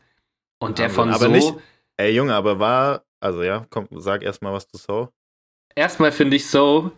[0.63, 1.31] Und der aber, von aber so.
[1.31, 1.53] Nicht,
[1.97, 5.09] ey Junge, aber war, also ja, komm, sag erstmal was zu So.
[5.75, 6.91] Erstmal finde ich So,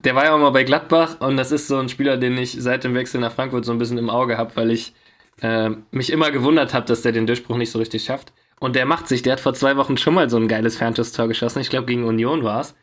[0.00, 2.52] der war ja auch mal bei Gladbach und das ist so ein Spieler, den ich
[2.60, 4.92] seit dem Wechsel nach Frankfurt so ein bisschen im Auge habe, weil ich
[5.40, 8.32] äh, mich immer gewundert habe, dass der den Durchbruch nicht so richtig schafft.
[8.58, 11.28] Und der macht sich, der hat vor zwei Wochen schon mal so ein geiles Fernschuss-Tor
[11.28, 11.60] geschossen.
[11.60, 12.74] Ich glaube, gegen Union war es.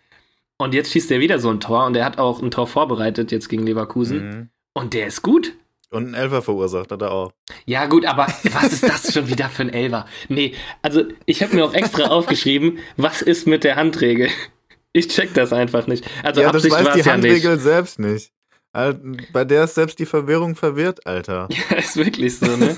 [0.58, 3.32] Und jetzt schießt er wieder so ein Tor und er hat auch ein Tor vorbereitet
[3.32, 4.30] jetzt gegen Leverkusen.
[4.30, 4.50] Mhm.
[4.74, 5.54] Und der ist gut.
[5.94, 7.34] Und ein Elfer verursacht hat er auch.
[7.66, 10.08] Ja, gut, aber was ist das schon wieder für ein Elfer?
[10.28, 14.30] Nee, also ich habe mir auch extra aufgeschrieben, was ist mit der Handregel?
[14.92, 16.04] Ich check das einfach nicht.
[16.24, 18.32] Also ja, das weiß die Handregel ja selbst nicht.
[18.74, 21.48] Bei der ist selbst die Verwirrung verwirrt, Alter.
[21.70, 22.76] Ja, ist wirklich so, ne?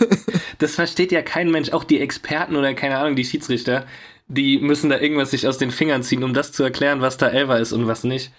[0.57, 3.85] Das versteht ja kein Mensch, auch die Experten oder keine Ahnung, die Schiedsrichter,
[4.27, 7.29] die müssen da irgendwas sich aus den Fingern ziehen, um das zu erklären, was da
[7.29, 8.31] Elfer ist und was nicht.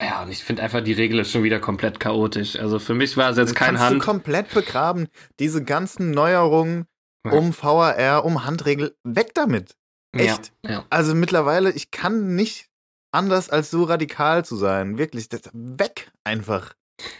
[0.00, 2.56] Ja, und ich finde einfach, die Regel ist schon wieder komplett chaotisch.
[2.56, 3.96] Also für mich war es jetzt kein Hand.
[4.00, 5.08] Du komplett begraben.
[5.38, 6.86] Diese ganzen Neuerungen
[7.24, 7.32] ja.
[7.32, 9.76] um VAR, um Handregel, weg damit.
[10.12, 10.52] Echt.
[10.64, 10.84] Ja, ja.
[10.90, 12.68] Also mittlerweile, ich kann nicht
[13.12, 14.98] anders als so radikal zu sein.
[14.98, 16.74] Wirklich, das, weg einfach.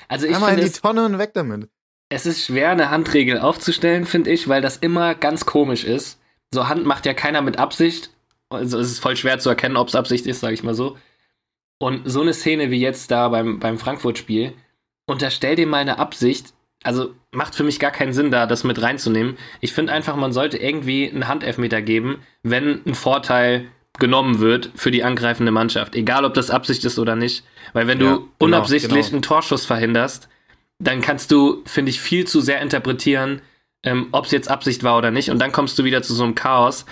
[0.09, 1.69] Also ich Einmal in die Tonne und weg damit.
[2.09, 6.19] Es ist schwer, eine Handregel aufzustellen, finde ich, weil das immer ganz komisch ist.
[6.53, 8.11] So Hand macht ja keiner mit Absicht.
[8.49, 10.97] Also es ist voll schwer zu erkennen, ob es Absicht ist, sage ich mal so.
[11.83, 14.53] Und so eine Szene wie jetzt da beim, beim Frankfurt-Spiel,
[15.07, 16.53] unterstell dir mal eine Absicht.
[16.83, 19.39] Also macht für mich gar keinen Sinn, da das mit reinzunehmen.
[19.61, 23.67] Ich finde einfach, man sollte irgendwie einen Handelfmeter geben, wenn ein Vorteil
[23.99, 25.95] genommen wird für die angreifende Mannschaft.
[25.95, 27.45] Egal, ob das Absicht ist oder nicht.
[27.73, 29.15] Weil wenn ja, du genau, unabsichtlich genau.
[29.15, 30.29] einen Torschuss verhinderst,
[30.79, 33.41] dann kannst du, finde ich, viel zu sehr interpretieren,
[33.83, 35.31] ähm, ob es jetzt Absicht war oder nicht.
[35.31, 36.85] Und dann kommst du wieder zu so einem Chaos,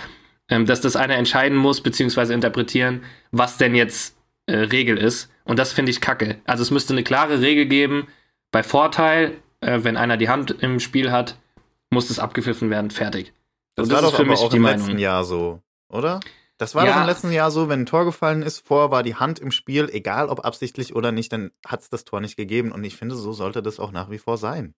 [0.49, 4.18] ähm, dass das einer entscheiden muss, beziehungsweise interpretieren, was denn jetzt
[4.49, 5.31] äh, Regel ist.
[5.43, 6.39] Und das finde ich kacke.
[6.45, 8.07] Also es müsste eine klare Regel geben.
[8.51, 11.37] Bei Vorteil, äh, wenn einer die Hand im Spiel hat,
[11.89, 12.91] muss es abgepfiffen werden.
[12.91, 13.33] Fertig.
[13.75, 14.79] Das, das war doch für mich auch im Meinung.
[14.79, 16.19] letzten Jahr so, oder?
[16.57, 16.93] Das war ja.
[16.93, 19.51] doch im letzten Jahr so, wenn ein Tor gefallen ist, vorher war die Hand im
[19.51, 22.73] Spiel, egal ob absichtlich oder nicht, dann hat es das Tor nicht gegeben.
[22.73, 24.73] Und ich finde, so sollte das auch nach wie vor sein.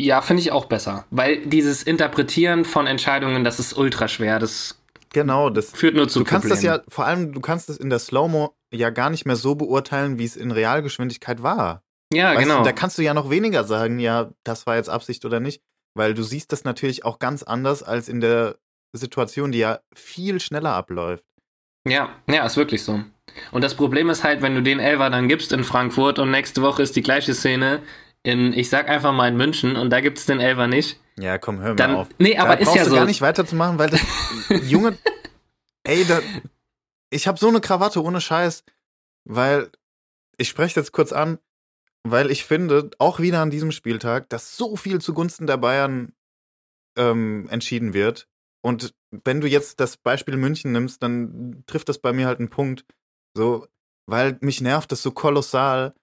[0.00, 1.04] Ja, finde ich auch besser.
[1.10, 4.38] Weil dieses Interpretieren von Entscheidungen, das ist ultra schwer.
[4.38, 4.79] Das
[5.12, 6.64] Genau, das führt nur zu Du kannst Problemen.
[6.66, 9.54] das ja, vor allem, du kannst es in der Slow-Mo ja gar nicht mehr so
[9.54, 11.82] beurteilen, wie es in Realgeschwindigkeit war.
[12.12, 12.58] Ja, weißt genau.
[12.58, 15.62] Du, da kannst du ja noch weniger sagen, ja, das war jetzt Absicht oder nicht,
[15.94, 18.56] weil du siehst das natürlich auch ganz anders als in der
[18.92, 21.24] Situation, die ja viel schneller abläuft.
[21.88, 23.02] Ja, ja, ist wirklich so.
[23.52, 26.62] Und das Problem ist halt, wenn du den Elver dann gibst in Frankfurt und nächste
[26.62, 27.80] Woche ist die gleiche Szene
[28.22, 31.00] in, ich sag einfach mal in München und da gibt es den Elver nicht.
[31.18, 32.08] Ja, komm, hör mal dann, auf.
[32.18, 32.96] Nee, aber da ist ja du so.
[32.96, 34.00] gar nicht weiterzumachen, weil das
[34.70, 34.96] Junge,
[35.84, 36.20] ey, da,
[37.10, 38.64] ich habe so eine Krawatte ohne Scheiß,
[39.24, 39.70] weil
[40.38, 41.38] ich spreche jetzt kurz an,
[42.02, 46.12] weil ich finde, auch wieder an diesem Spieltag, dass so viel zugunsten der Bayern
[46.96, 48.28] ähm, entschieden wird.
[48.62, 52.50] Und wenn du jetzt das Beispiel München nimmst, dann trifft das bei mir halt einen
[52.50, 52.84] Punkt.
[53.36, 53.66] So,
[54.06, 55.94] weil mich nervt das so kolossal,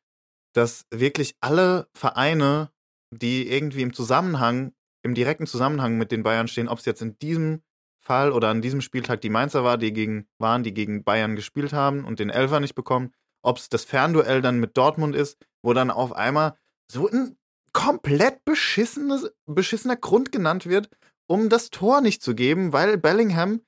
[0.54, 2.72] dass wirklich alle Vereine,
[3.12, 4.74] die irgendwie im Zusammenhang,
[5.08, 7.64] im direkten Zusammenhang mit den Bayern stehen, ob es jetzt in diesem
[8.00, 11.74] Fall oder an diesem Spieltag die Mainzer war, die gegen, waren, die gegen Bayern gespielt
[11.74, 15.74] haben und den Elfer nicht bekommen, ob es das Fernduell dann mit Dortmund ist, wo
[15.74, 16.58] dann auf einmal
[16.92, 17.38] so ein
[17.74, 20.90] komplett beschissenes, beschissener Grund genannt wird,
[21.28, 23.62] um das Tor nicht zu geben, weil Bellingham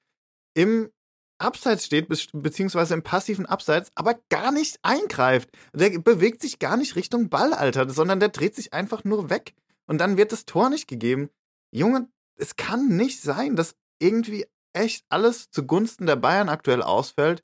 [0.53, 0.89] im
[1.37, 5.49] Abseits steht, beziehungsweise im passiven Abseits, aber gar nicht eingreift.
[5.73, 9.53] Der bewegt sich gar nicht Richtung Ball, Alter, sondern der dreht sich einfach nur weg.
[9.89, 11.31] Und dann wird das Tor nicht gegeben.
[11.71, 17.43] Junge, es kann nicht sein, dass irgendwie echt alles zugunsten der Bayern aktuell ausfällt.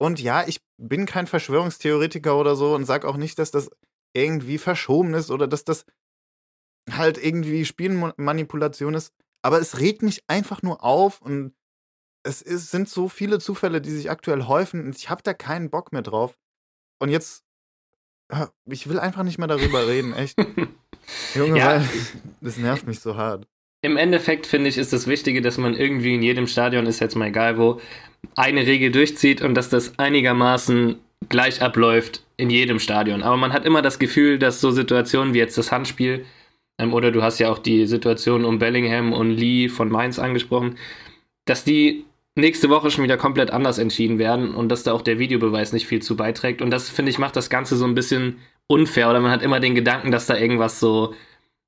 [0.00, 3.70] Und ja, ich bin kein Verschwörungstheoretiker oder so und sag auch nicht, dass das
[4.14, 5.84] irgendwie verschoben ist oder dass das
[6.90, 9.12] halt irgendwie Spielmanipulation ist.
[9.42, 11.54] Aber es regt mich einfach nur auf und
[12.24, 15.68] es ist, sind so viele Zufälle, die sich aktuell häufen und ich habe da keinen
[15.68, 16.38] Bock mehr drauf.
[16.98, 17.44] Und jetzt,
[18.64, 20.38] ich will einfach nicht mehr darüber reden, echt.
[21.34, 21.84] Junge, ja.
[22.40, 23.46] das nervt mich so hart.
[23.82, 27.16] Im Endeffekt finde ich, ist das Wichtige, dass man irgendwie in jedem Stadion, ist jetzt
[27.16, 27.80] mal egal wo,
[28.36, 30.96] eine Regel durchzieht und dass das einigermaßen
[31.28, 33.22] gleich abläuft in jedem Stadion.
[33.22, 36.24] Aber man hat immer das Gefühl, dass so Situationen wie jetzt das Handspiel,
[36.78, 40.76] ähm, oder du hast ja auch die Situation um Bellingham und Lee von Mainz angesprochen,
[41.44, 45.18] dass die nächste Woche schon wieder komplett anders entschieden werden und dass da auch der
[45.18, 46.62] Videobeweis nicht viel zu beiträgt.
[46.62, 48.38] Und das, finde ich, macht das Ganze so ein bisschen
[48.72, 49.10] unfair.
[49.10, 51.14] Oder man hat immer den Gedanken, dass da irgendwas so,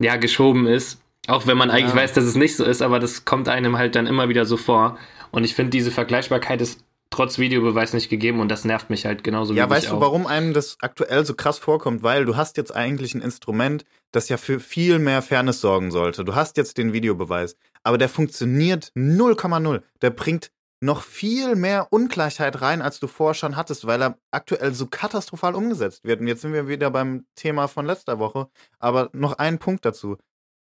[0.01, 1.01] ja, geschoben ist.
[1.27, 2.01] Auch wenn man eigentlich ja.
[2.01, 4.57] weiß, dass es nicht so ist, aber das kommt einem halt dann immer wieder so
[4.57, 4.99] vor.
[5.31, 9.23] Und ich finde, diese Vergleichbarkeit ist trotz Videobeweis nicht gegeben und das nervt mich halt
[9.23, 10.01] genauso ja, wie Ja, weißt du, auch.
[10.01, 12.03] warum einem das aktuell so krass vorkommt?
[12.03, 16.25] Weil du hast jetzt eigentlich ein Instrument, das ja für viel mehr Fairness sorgen sollte.
[16.25, 19.83] Du hast jetzt den Videobeweis, aber der funktioniert 0,0.
[20.03, 20.51] Der bringt
[20.85, 25.55] noch viel mehr Ungleichheit rein, als du vorher schon hattest, weil er aktuell so katastrophal
[25.55, 26.21] umgesetzt wird.
[26.21, 28.49] Und jetzt sind wir wieder beim Thema von letzter Woche.
[28.79, 30.19] Aber noch ein Punkt dazu.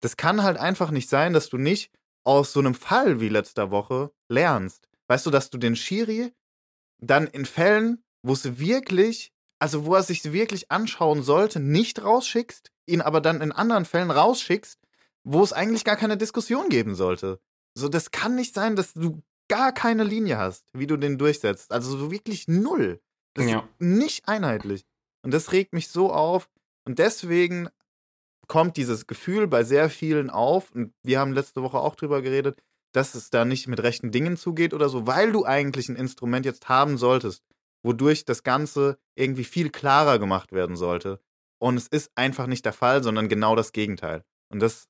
[0.02, 1.92] Das kann halt einfach nicht sein, dass du nicht
[2.24, 4.90] aus so einem Fall wie letzter Woche lernst.
[5.08, 6.34] Weißt du, dass du den Schiri
[7.00, 12.72] dann in Fällen, wo es wirklich, also wo er sich wirklich anschauen sollte, nicht rausschickst,
[12.88, 14.80] ihn aber dann in anderen Fällen rausschickst,
[15.24, 17.40] wo es eigentlich gar keine Diskussion geben sollte.
[17.76, 21.72] So, das kann nicht sein, dass du gar keine Linie hast, wie du den durchsetzt.
[21.72, 23.02] Also so wirklich null.
[23.34, 23.60] Das ja.
[23.60, 24.86] ist nicht einheitlich.
[25.24, 26.50] Und das regt mich so auf.
[26.86, 27.70] Und deswegen
[28.48, 30.72] kommt dieses Gefühl bei sehr vielen auf.
[30.72, 32.62] Und wir haben letzte Woche auch drüber geredet,
[32.94, 36.46] dass es da nicht mit rechten Dingen zugeht oder so, weil du eigentlich ein Instrument
[36.46, 37.44] jetzt haben solltest,
[37.84, 41.20] wodurch das Ganze irgendwie viel klarer gemacht werden sollte.
[41.62, 44.24] Und es ist einfach nicht der Fall, sondern genau das Gegenteil.
[44.52, 44.88] Und das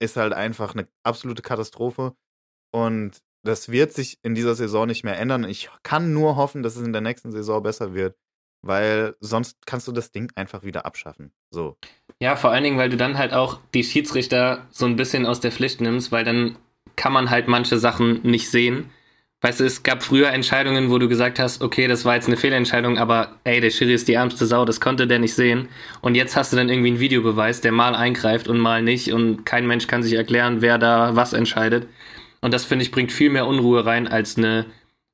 [0.00, 2.16] ist halt einfach eine absolute Katastrophe.
[2.72, 5.44] Und das wird sich in dieser Saison nicht mehr ändern.
[5.44, 8.16] Ich kann nur hoffen, dass es in der nächsten Saison besser wird,
[8.62, 11.32] weil sonst kannst du das Ding einfach wieder abschaffen.
[11.50, 11.76] So.
[12.20, 15.40] Ja, vor allen Dingen, weil du dann halt auch die Schiedsrichter so ein bisschen aus
[15.40, 16.56] der Pflicht nimmst, weil dann
[16.96, 18.90] kann man halt manche Sachen nicht sehen.
[19.40, 22.36] Weißt du, es gab früher Entscheidungen, wo du gesagt hast, okay, das war jetzt eine
[22.36, 25.68] Fehlentscheidung, aber ey, der Schiri ist die ärmste Sau, das konnte der nicht sehen.
[26.00, 29.46] Und jetzt hast du dann irgendwie einen Videobeweis, der mal eingreift und mal nicht und
[29.46, 31.86] kein Mensch kann sich erklären, wer da was entscheidet.
[32.40, 34.66] Und das, finde ich, bringt viel mehr Unruhe rein als eine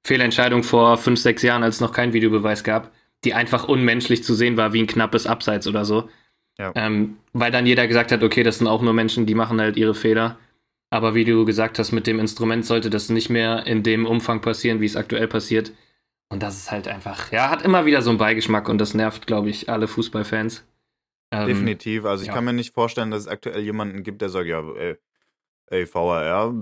[0.07, 2.93] Fehlentscheidung vor fünf, sechs Jahren, als es noch keinen Videobeweis gab,
[3.25, 6.09] die einfach unmenschlich zu sehen war, wie ein knappes Abseits oder so.
[6.59, 6.73] Ja.
[6.75, 9.77] Ähm, weil dann jeder gesagt hat, okay, das sind auch nur Menschen, die machen halt
[9.77, 10.39] ihre Fehler.
[10.91, 14.41] Aber wie du gesagt hast, mit dem Instrument sollte das nicht mehr in dem Umfang
[14.41, 15.73] passieren, wie es aktuell passiert.
[16.29, 19.27] Und das ist halt einfach, ja, hat immer wieder so einen Beigeschmack und das nervt,
[19.27, 20.65] glaube ich, alle Fußballfans.
[21.33, 22.05] Ähm, Definitiv.
[22.05, 22.35] Also ich ja.
[22.35, 24.97] kann mir nicht vorstellen, dass es aktuell jemanden gibt, der sagt, ja, ey,
[25.67, 26.53] ey, VAR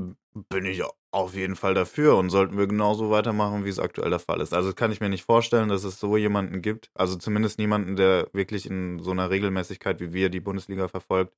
[0.48, 4.18] bin ich auf jeden Fall dafür und sollten wir genauso weitermachen, wie es aktuell der
[4.18, 4.54] Fall ist.
[4.54, 6.90] Also das kann ich mir nicht vorstellen, dass es so jemanden gibt.
[6.94, 11.34] Also zumindest niemanden, der wirklich in so einer Regelmäßigkeit wie wir die Bundesliga verfolgt,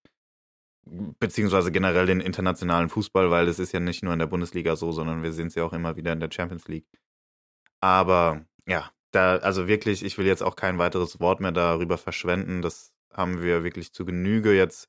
[0.87, 4.93] beziehungsweise generell den internationalen Fußball, weil es ist ja nicht nur in der Bundesliga so,
[4.93, 6.87] sondern wir sehen es ja auch immer wieder in der Champions League.
[7.81, 12.63] Aber ja, da, also wirklich, ich will jetzt auch kein weiteres Wort mehr darüber verschwenden.
[12.63, 14.89] Das haben wir wirklich zu Genüge jetzt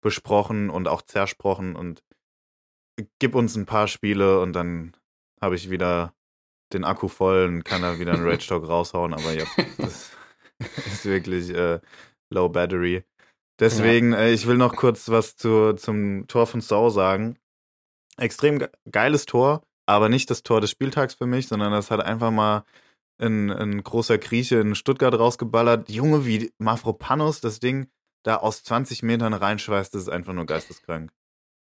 [0.00, 2.02] besprochen und auch zersprochen und
[3.18, 4.96] gib uns ein paar Spiele und dann
[5.40, 6.14] habe ich wieder
[6.72, 9.44] den Akku voll und kann da wieder einen Rage Talk raushauen, aber ja,
[9.78, 10.12] das
[10.86, 11.80] ist wirklich äh,
[12.30, 13.04] Low Battery.
[13.60, 14.20] Deswegen, ja.
[14.20, 17.38] äh, ich will noch kurz was zu, zum Tor von Sau sagen.
[18.16, 22.00] Extrem ge geiles Tor, aber nicht das Tor des Spieltags für mich, sondern das hat
[22.00, 22.64] einfach mal
[23.18, 25.88] ein, ein großer Grieche in Stuttgart rausgeballert.
[25.88, 27.88] Junge, wie Mafropanos das Ding
[28.24, 31.12] da aus 20 Metern reinschweißt, das ist einfach nur geisteskrank.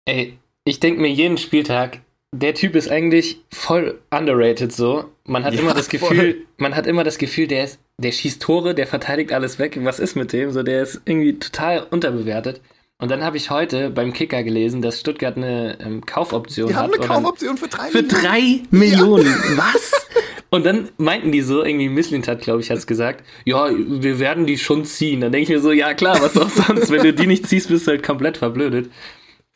[0.05, 1.99] Ey, ich denke mir jeden Spieltag,
[2.33, 5.05] der Typ ist eigentlich voll underrated so.
[5.25, 6.35] Man hat ja, immer das Gefühl, voll.
[6.57, 9.77] man hat immer das Gefühl, der ist, der schießt Tore, der verteidigt alles weg.
[9.83, 10.51] Was ist mit dem?
[10.51, 12.61] So, der ist irgendwie total unterbewertet.
[12.97, 16.89] Und dann habe ich heute beim Kicker gelesen, dass Stuttgart eine ähm, Kaufoption Die hat.
[16.89, 18.09] Die haben eine Kaufoption für drei für Millionen.
[18.09, 19.25] Für drei Millionen.
[19.25, 19.57] Ja.
[19.57, 20.07] Was?
[20.49, 24.45] Und dann meinten die so, irgendwie Misslintat, glaube ich, hat es gesagt, ja, wir werden
[24.45, 25.19] die schon ziehen.
[25.21, 27.67] Dann denke ich mir so, ja klar, was auch sonst, wenn du die nicht ziehst,
[27.67, 28.89] bist du halt komplett verblödet.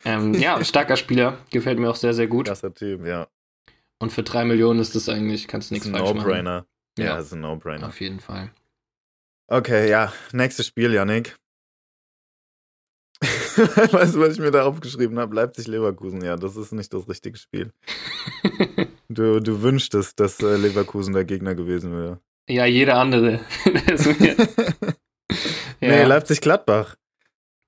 [0.04, 2.46] Ähm, ja, starker Spieler, gefällt mir auch sehr, sehr gut.
[2.46, 3.28] Krasser Typ, ja.
[3.98, 6.26] Und für drei Millionen ist das eigentlich, kannst du nichts falsch no machen.
[6.26, 6.66] No-Brainer.
[6.98, 7.86] Ja, ja, ist ein No-Brainer.
[7.86, 8.50] Auf jeden Fall.
[9.48, 11.36] Okay, ja, nächstes Spiel, Yannick.
[13.22, 15.34] weißt du, was ich mir da aufgeschrieben habe?
[15.34, 17.72] Leipzig-Leverkusen, ja, das ist nicht das richtige Spiel.
[19.08, 22.20] du, du wünschtest, dass äh, Leverkusen der Gegner gewesen wäre.
[22.48, 23.40] Ja, jeder andere.
[23.66, 24.34] ja.
[25.80, 26.96] Nee, Leipzig-Gladbach.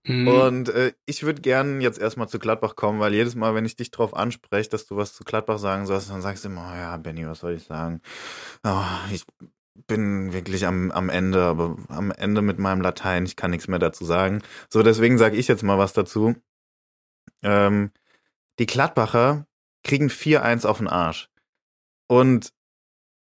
[0.04, 0.28] Mhm.
[0.28, 3.76] Und äh, ich würde gern jetzt erstmal zu Gladbach kommen, weil jedes Mal, wenn ich
[3.76, 6.76] dich drauf anspreche, dass du was zu Gladbach sagen sollst, dann sagst du immer, oh
[6.76, 8.00] ja, Benny, was soll ich sagen?
[8.64, 9.24] Oh, ich
[9.86, 13.78] bin wirklich am, am Ende, aber am Ende mit meinem Latein, ich kann nichts mehr
[13.78, 14.42] dazu sagen.
[14.68, 16.34] So, deswegen sage ich jetzt mal was dazu.
[17.42, 17.92] Ähm,
[18.58, 19.46] die Gladbacher
[19.84, 21.30] kriegen 4-1 auf den Arsch.
[22.08, 22.52] Und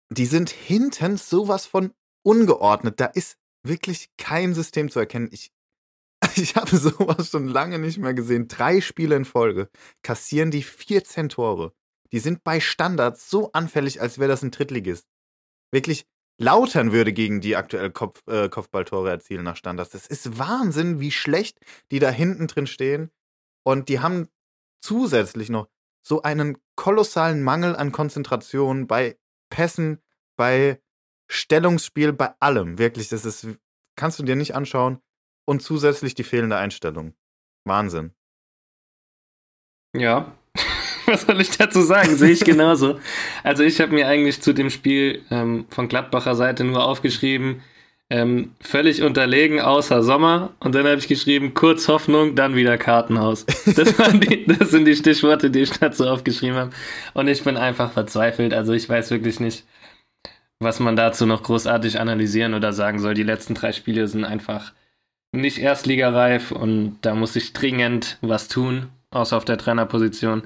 [0.09, 2.99] die sind hinten sowas von ungeordnet.
[2.99, 5.29] Da ist wirklich kein System zu erkennen.
[5.31, 5.51] Ich,
[6.35, 8.47] ich habe sowas schon lange nicht mehr gesehen.
[8.47, 9.69] Drei Spiele in Folge
[10.01, 11.73] kassieren die 14 Tore.
[12.11, 15.07] Die sind bei Standards so anfällig, als wäre das ein Drittligist.
[15.71, 16.05] Wirklich,
[16.37, 19.91] Lautern würde gegen die aktuell Kopf, äh, Kopfballtore erzielen nach Standards.
[19.91, 21.59] Das ist Wahnsinn, wie schlecht
[21.91, 23.11] die da hinten drin stehen.
[23.63, 24.29] Und die haben
[24.81, 25.67] zusätzlich noch
[26.05, 29.17] so einen kolossalen Mangel an Konzentration bei
[29.49, 30.01] Pässen,
[30.35, 30.81] bei
[31.29, 32.77] Stellungsspiel, bei allem.
[32.77, 33.47] Wirklich, das ist,
[33.95, 34.99] kannst du dir nicht anschauen.
[35.45, 37.13] Und zusätzlich die fehlende Einstellung.
[37.65, 38.11] Wahnsinn.
[39.95, 40.33] Ja,
[41.05, 42.15] was soll ich dazu sagen?
[42.15, 42.99] Sehe ich genauso.
[43.43, 47.61] Also ich habe mir eigentlich zu dem Spiel ähm, von Gladbacher Seite nur aufgeschrieben,
[48.09, 50.53] ähm, völlig unterlegen außer Sommer.
[50.59, 53.45] Und dann habe ich geschrieben, kurz Hoffnung, dann wieder Kartenhaus.
[53.45, 56.71] Das, die, das sind die Stichworte, die ich dazu aufgeschrieben habe.
[57.13, 58.53] Und ich bin einfach verzweifelt.
[58.53, 59.65] Also ich weiß wirklich nicht,
[60.59, 63.13] was man dazu noch großartig analysieren oder sagen soll.
[63.13, 64.73] Die letzten drei Spiele sind einfach
[65.33, 70.43] nicht erstligareif und da muss ich dringend was tun, außer auf der Trainerposition.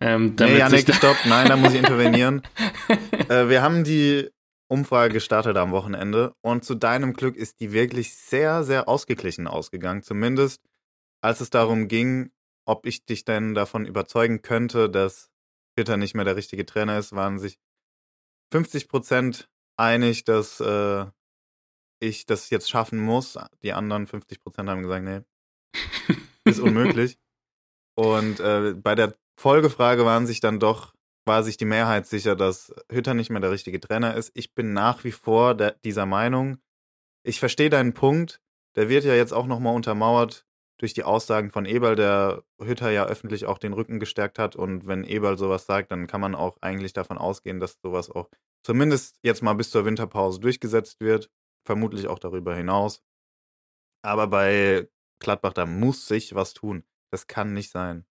[0.00, 2.42] Ähm, nee, Janik, stopp, nein, da muss ich intervenieren.
[3.28, 4.30] äh, wir haben die
[4.68, 10.02] Umfrage gestartet am Wochenende und zu deinem Glück ist die wirklich sehr, sehr ausgeglichen ausgegangen.
[10.02, 10.62] Zumindest
[11.20, 12.30] als es darum ging,
[12.64, 15.30] ob ich dich denn davon überzeugen könnte, dass
[15.74, 17.58] Peter nicht mehr der richtige Trainer ist, waren sich
[18.52, 21.06] 50 Prozent einig, dass äh,
[22.00, 23.38] ich das jetzt schaffen muss.
[23.62, 25.20] Die anderen 50 Prozent haben gesagt, nee,
[26.44, 27.18] ist unmöglich.
[27.94, 32.74] Und äh, bei der Folgefrage waren sich dann doch, war sich die Mehrheit sicher, dass
[32.90, 34.30] Hütter nicht mehr der richtige Trainer ist.
[34.34, 36.58] Ich bin nach wie vor der, dieser Meinung.
[37.24, 38.40] Ich verstehe deinen Punkt.
[38.76, 40.46] Der wird ja jetzt auch nochmal untermauert
[40.78, 44.54] durch die Aussagen von Eberl, der Hütter ja öffentlich auch den Rücken gestärkt hat.
[44.54, 48.30] Und wenn Eberl sowas sagt, dann kann man auch eigentlich davon ausgehen, dass sowas auch
[48.62, 51.30] zumindest jetzt mal bis zur Winterpause durchgesetzt wird.
[51.68, 53.02] Vermutlich auch darüber hinaus.
[54.02, 56.82] Aber bei Gladbach, da muss sich was tun.
[57.10, 58.06] Das kann nicht sein.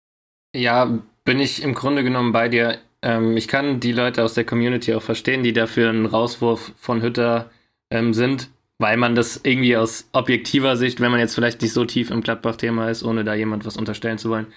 [0.56, 2.80] Ja, bin ich im Grunde genommen bei dir.
[3.04, 7.04] Ähm, ich kann die Leute aus der Community auch verstehen, die dafür einen Rauswurf von
[7.04, 7.52] Hütter
[7.92, 11.86] ähm, sind, weil man das irgendwie aus objektiver Sicht, wenn man jetzt vielleicht nicht so
[11.86, 14.48] tief im Gladbach-Thema ist, ohne da jemand was unterstellen zu wollen,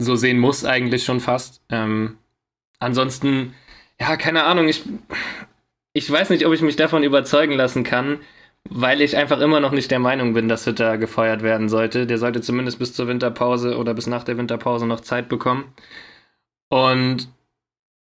[0.00, 1.62] so sehen muss eigentlich schon fast.
[1.68, 2.18] Ähm,
[2.80, 3.54] ansonsten,
[4.00, 4.82] ja, keine Ahnung, ich,
[5.92, 8.18] ich weiß nicht, ob ich mich davon überzeugen lassen kann,
[8.68, 12.06] weil ich einfach immer noch nicht der Meinung bin, dass Hütter gefeuert werden sollte.
[12.06, 15.72] Der sollte zumindest bis zur Winterpause oder bis nach der Winterpause noch Zeit bekommen.
[16.68, 17.28] Und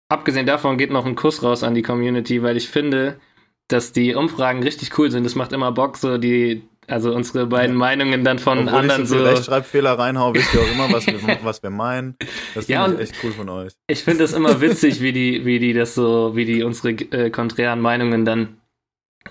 [0.08, 3.20] abgesehen davon geht noch ein Kuss raus an die Community, weil ich finde,
[3.68, 5.24] dass die Umfragen richtig cool sind.
[5.24, 7.78] Das macht immer Bock, so die, also unsere beiden ja.
[7.78, 9.18] Meinungen dann von Obwohl anderen ich so.
[9.18, 12.16] so Rechtschreibfehler reinhauen, wisst ihr auch immer, was wir, was wir meinen.
[12.54, 13.72] Das finde ja, ich echt cool von euch.
[13.88, 17.30] Ich finde es immer witzig, wie die, wie die das so, wie die unsere äh,
[17.30, 18.56] konträren Meinungen dann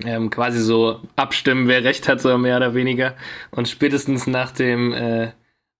[0.03, 3.15] ähm, quasi so abstimmen, wer recht hat, so mehr oder weniger.
[3.51, 5.31] Und spätestens nach dem äh,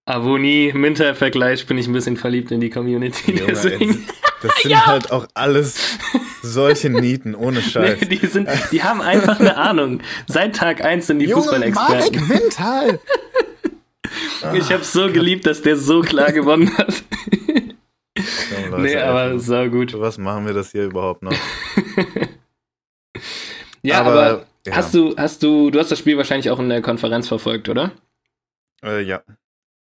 [0.06, 3.32] Avonie-Minter-Vergleich bin ich ein bisschen verliebt in die Community.
[3.32, 3.62] Junge, Das
[4.62, 4.86] sind ja.
[4.86, 5.98] halt auch alles
[6.44, 8.02] solche Nieten, ohne Scheiß.
[8.02, 10.02] Nee, die, sind, die haben einfach eine Ahnung.
[10.28, 12.28] Seit Tag 1 sind die Fußballexperten.
[12.28, 13.00] Marek Mental!
[14.54, 17.04] ich hab's so geliebt, dass der so klar gewonnen hat.
[18.70, 20.00] Leute, nee, aber so gut.
[20.00, 21.34] Was machen wir das hier überhaupt noch?
[23.88, 24.76] Ja, aber, aber ja.
[24.76, 27.92] hast du, hast du, du hast das Spiel wahrscheinlich auch in der Konferenz verfolgt, oder?
[28.84, 29.22] Äh, ja.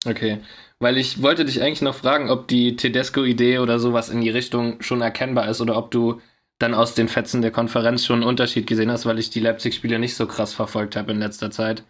[0.06, 0.40] Okay,
[0.78, 4.82] weil ich wollte dich eigentlich noch fragen, ob die Tedesco-Idee oder sowas in die Richtung
[4.82, 6.20] schon erkennbar ist oder ob du
[6.58, 9.98] dann aus den Fetzen der Konferenz schon einen Unterschied gesehen hast, weil ich die Leipzig-Spiele
[9.98, 11.84] nicht so krass verfolgt habe in letzter Zeit.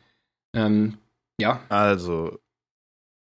[0.55, 0.97] Ähm,
[1.41, 1.61] ja.
[1.69, 2.39] Also,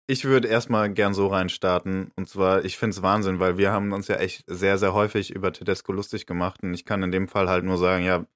[0.07, 2.11] ich würde erstmal gern so reinstarten.
[2.17, 5.31] Und zwar, ich finde es Wahnsinn, weil wir haben uns ja echt sehr, sehr häufig
[5.31, 6.63] über Tedesco lustig gemacht.
[6.63, 8.27] Und ich kann in dem Fall halt nur sagen, ja,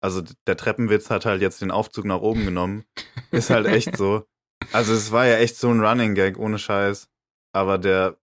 [0.00, 2.84] also der Treppenwitz hat halt jetzt den Aufzug nach oben genommen.
[3.30, 4.26] Ist halt echt so.
[4.72, 7.08] Also es war ja echt so ein Running Gag, ohne Scheiß.
[7.52, 8.18] Aber der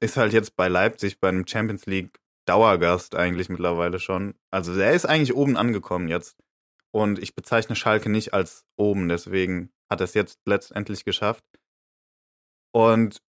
[0.00, 4.34] ist halt jetzt bei Leipzig bei einem Champions League Dauergast eigentlich mittlerweile schon.
[4.50, 6.36] Also der ist eigentlich oben angekommen jetzt.
[6.90, 11.44] Und ich bezeichne Schalke nicht als oben, deswegen hat er es jetzt letztendlich geschafft.
[12.74, 13.20] Und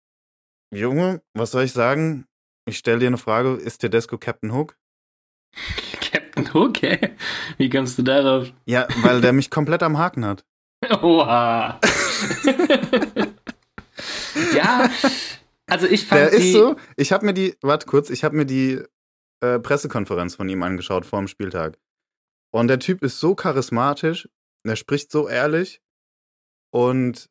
[0.72, 2.26] Junge, was soll ich sagen?
[2.66, 4.78] Ich stelle dir eine Frage, ist Tedesco Captain Hook?
[6.10, 7.16] Captain Hook, hä?
[7.58, 8.52] Wie kommst du darauf?
[8.66, 10.44] Ja, weil der mich komplett am Haken hat.
[11.02, 11.78] Oha.
[14.54, 14.90] ja,
[15.66, 18.46] also ich fand Der ist so, ich habe mir die, warte kurz, ich habe mir
[18.46, 18.82] die
[19.40, 21.78] äh, Pressekonferenz von ihm angeschaut vor dem Spieltag.
[22.52, 24.28] Und der Typ ist so charismatisch,
[24.66, 25.80] der spricht so ehrlich
[26.70, 27.30] und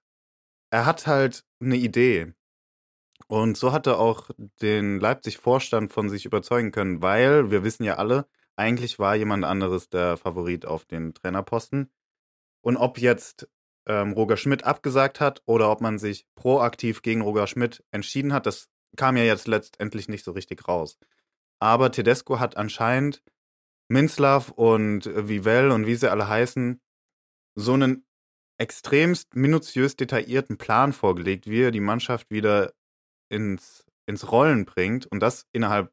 [0.71, 2.33] er hat halt eine Idee.
[3.27, 4.29] Und so hat er auch
[4.61, 8.25] den Leipzig-Vorstand von sich überzeugen können, weil wir wissen ja alle,
[8.59, 11.89] eigentlich war jemand anderes der Favorit auf den Trainerposten.
[12.61, 13.49] Und ob jetzt
[13.87, 18.45] ähm, Roger Schmidt abgesagt hat oder ob man sich proaktiv gegen Roger Schmidt entschieden hat,
[18.45, 20.99] das kam ja jetzt letztendlich nicht so richtig raus.
[21.59, 23.23] Aber Tedesco hat anscheinend
[23.87, 26.81] Minslav und Vivell und wie sie alle heißen,
[27.55, 28.05] so einen
[28.57, 32.73] extremst minutiös detaillierten Plan vorgelegt, wie er die Mannschaft wieder
[33.29, 35.91] ins, ins Rollen bringt und das innerhalb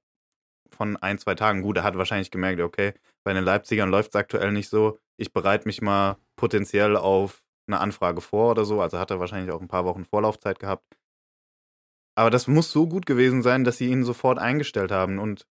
[0.70, 1.62] von ein, zwei Tagen.
[1.62, 4.98] Gut, er hat wahrscheinlich gemerkt, okay, bei den Leipzigern läuft es aktuell nicht so.
[5.16, 8.80] Ich bereite mich mal potenziell auf eine Anfrage vor oder so.
[8.80, 10.84] Also hat er wahrscheinlich auch ein paar Wochen Vorlaufzeit gehabt.
[12.14, 15.18] Aber das muss so gut gewesen sein, dass sie ihn sofort eingestellt haben.
[15.18, 15.46] Und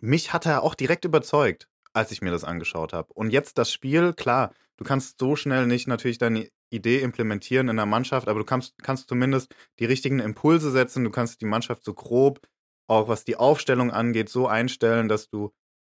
[0.00, 3.12] mich hat er auch direkt überzeugt, als ich mir das angeschaut habe.
[3.14, 7.76] Und jetzt das Spiel, klar, du kannst so schnell nicht natürlich deine Idee implementieren in
[7.76, 11.04] der Mannschaft, aber du kannst, kannst zumindest die richtigen Impulse setzen.
[11.04, 12.40] Du kannst die Mannschaft so grob,
[12.86, 15.52] auch was die Aufstellung angeht, so einstellen, dass du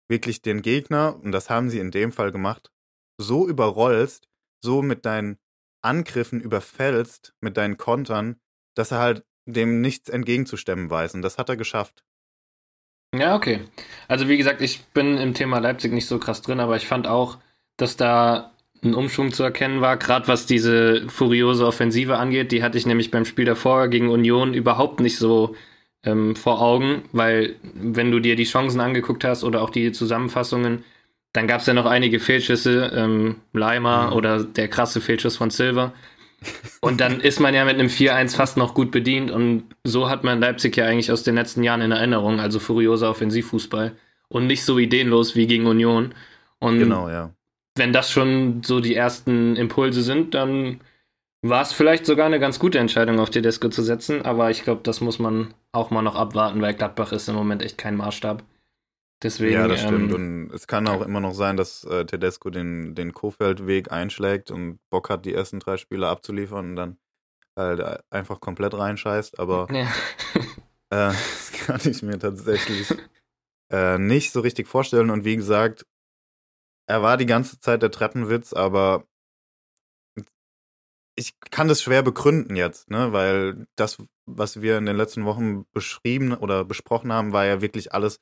[0.10, 2.72] wirklich den Gegner, und das haben sie in dem Fall gemacht,
[3.18, 4.28] so überrollst,
[4.64, 5.38] so mit deinen
[5.82, 8.40] Angriffen überfällst, mit deinen Kontern,
[8.76, 11.16] dass er halt dem nichts entgegenzustemmen weiß.
[11.16, 12.04] Und das hat er geschafft.
[13.14, 13.62] Ja, okay.
[14.08, 17.08] Also wie gesagt, ich bin im Thema Leipzig nicht so krass drin, aber ich fand
[17.08, 17.40] auch,
[17.78, 18.52] dass da
[18.84, 22.52] ein Umschwung zu erkennen war, gerade was diese furiose Offensive angeht.
[22.52, 25.56] Die hatte ich nämlich beim Spiel davor gegen Union überhaupt nicht so
[26.04, 30.84] ähm, vor Augen, weil wenn du dir die Chancen angeguckt hast oder auch die Zusammenfassungen,
[31.34, 34.14] dann gab es ja noch einige Fehlschüsse, ähm, Leimer mhm.
[34.14, 35.94] oder der krasse Fehlschuss von Silver.
[36.82, 40.24] Und dann ist man ja mit einem 4-1 fast noch gut bedient und so hat
[40.24, 43.96] man Leipzig ja eigentlich aus den letzten Jahren in Erinnerung, also furioser Offensivfußball
[44.28, 46.16] und nicht so ideenlos wie gegen Union.
[46.60, 47.32] Und genau, ja.
[47.76, 50.82] Wenn das schon so die ersten Impulse sind, dann
[51.42, 54.82] war es vielleicht sogar eine ganz gute Entscheidung, auf Tedesco zu setzen, aber ich glaube,
[54.84, 58.44] das muss man auch mal noch abwarten, weil Gladbach ist im Moment echt kein Maßstab.
[59.24, 60.12] Deswegen, ja, das stimmt.
[60.12, 64.50] Ähm, und es kann auch immer noch sein, dass äh, Tedesco den, den Kofeld-Weg einschlägt
[64.50, 66.98] und Bock hat, die ersten drei Spiele abzuliefern und dann
[67.56, 69.40] halt einfach komplett reinscheißt.
[69.40, 69.84] Aber ja.
[69.84, 69.88] äh,
[70.90, 72.96] das kann ich mir tatsächlich
[73.72, 75.12] äh, nicht so richtig vorstellen.
[75.12, 75.86] Und wie gesagt,
[76.88, 79.06] er war die ganze Zeit der Treppenwitz, aber
[81.22, 83.14] ich kann das schwer begründen jetzt, ne?
[83.14, 87.94] weil das, was wir in den letzten Wochen beschrieben oder besprochen haben, war ja wirklich
[87.94, 88.20] alles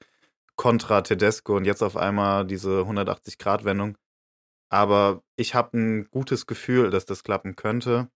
[0.58, 3.98] kontra Tedesco und jetzt auf einmal diese 180-Grad-Wendung.
[4.70, 8.10] Aber ich habe ein gutes Gefühl, dass das klappen könnte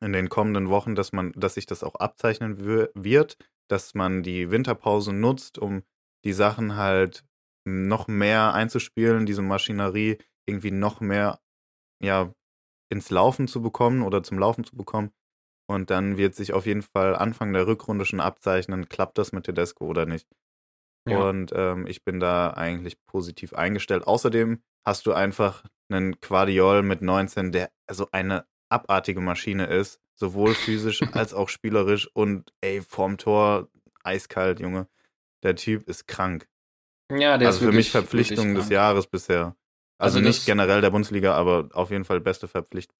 [0.00, 3.36] in den kommenden Wochen, dass man, dass sich das auch abzeichnen wird,
[3.68, 5.82] dass man die Winterpause nutzt, um
[6.24, 7.24] die Sachen halt
[7.66, 11.38] noch mehr einzuspielen, diese Maschinerie irgendwie noch mehr
[12.02, 12.32] ja
[12.90, 15.12] ins Laufen zu bekommen oder zum Laufen zu bekommen.
[15.66, 19.44] Und dann wird sich auf jeden Fall Anfang der Rückrunde schon abzeichnen, klappt das mit
[19.44, 20.26] Tedesco oder nicht.
[21.08, 21.28] Ja.
[21.28, 24.06] Und ähm, ich bin da eigentlich positiv eingestellt.
[24.06, 30.54] Außerdem hast du einfach einen Quadiol mit 19, der also eine abartige Maschine ist, sowohl
[30.54, 33.68] physisch als auch spielerisch und ey, vorm Tor
[34.02, 34.88] eiskalt, Junge.
[35.42, 36.48] der Typ ist krank.
[37.10, 39.56] Ja, der also ist für mich Verpflichtung des Jahres bisher.
[40.00, 42.90] Also, also nicht generell der Bundesliga, aber auf jeden Fall beste Verpflicht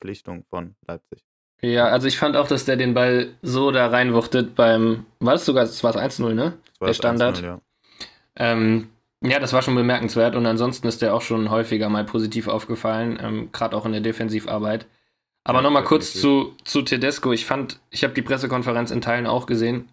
[0.00, 1.24] Verpflichtung von Leipzig.
[1.60, 5.44] Ja, also ich fand auch, dass der den Ball so da reinwuchtet beim, war das
[5.44, 6.58] sogar, es war 1-0, ne?
[6.80, 7.40] Der Standard.
[7.40, 7.60] ja.
[8.36, 8.88] Ähm,
[9.20, 13.18] ja, das war schon bemerkenswert und ansonsten ist der auch schon häufiger mal positiv aufgefallen,
[13.22, 14.86] ähm, gerade auch in der Defensivarbeit.
[15.44, 17.32] Aber ja, nochmal kurz zu, zu Tedesco.
[17.32, 19.88] Ich fand, ich habe die Pressekonferenz in Teilen auch gesehen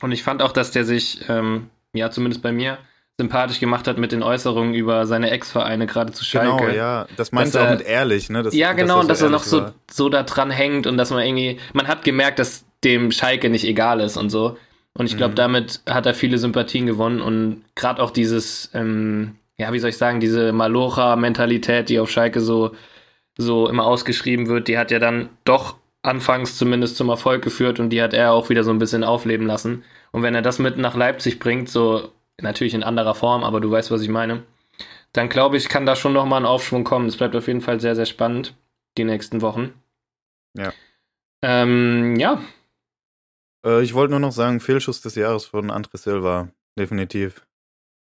[0.00, 2.78] und ich fand auch, dass der sich, ähm, ja, zumindest bei mir,
[3.18, 6.66] sympathisch gemacht hat mit den Äußerungen über seine Ex-Vereine, gerade zu Schalke.
[6.66, 7.06] Genau, ja.
[7.16, 8.42] Das meinst du auch mit ehrlich, ne?
[8.42, 10.86] Dass, ja, genau, und dass er, so dass er noch so, so da dran hängt
[10.86, 14.58] und dass man irgendwie, man hat gemerkt, dass dem Schalke nicht egal ist und so.
[14.92, 15.36] Und ich glaube, mhm.
[15.36, 19.96] damit hat er viele Sympathien gewonnen und gerade auch dieses, ähm, ja, wie soll ich
[19.96, 22.74] sagen, diese Malocha-Mentalität, die auf Schalke so,
[23.38, 27.90] so immer ausgeschrieben wird, die hat ja dann doch anfangs zumindest zum Erfolg geführt und
[27.90, 29.84] die hat er auch wieder so ein bisschen aufleben lassen.
[30.12, 33.70] Und wenn er das mit nach Leipzig bringt, so natürlich in anderer Form, aber du
[33.70, 34.42] weißt, was ich meine,
[35.12, 37.06] dann glaube ich, kann da schon nochmal ein Aufschwung kommen.
[37.06, 38.54] Es bleibt auf jeden Fall sehr, sehr spannend,
[38.98, 39.72] die nächsten Wochen.
[40.54, 40.72] Ja.
[41.42, 42.40] Ähm, ja,
[43.66, 46.48] äh, ich wollte nur noch sagen, Fehlschuss des Jahres von André Silva.
[46.78, 47.42] Definitiv.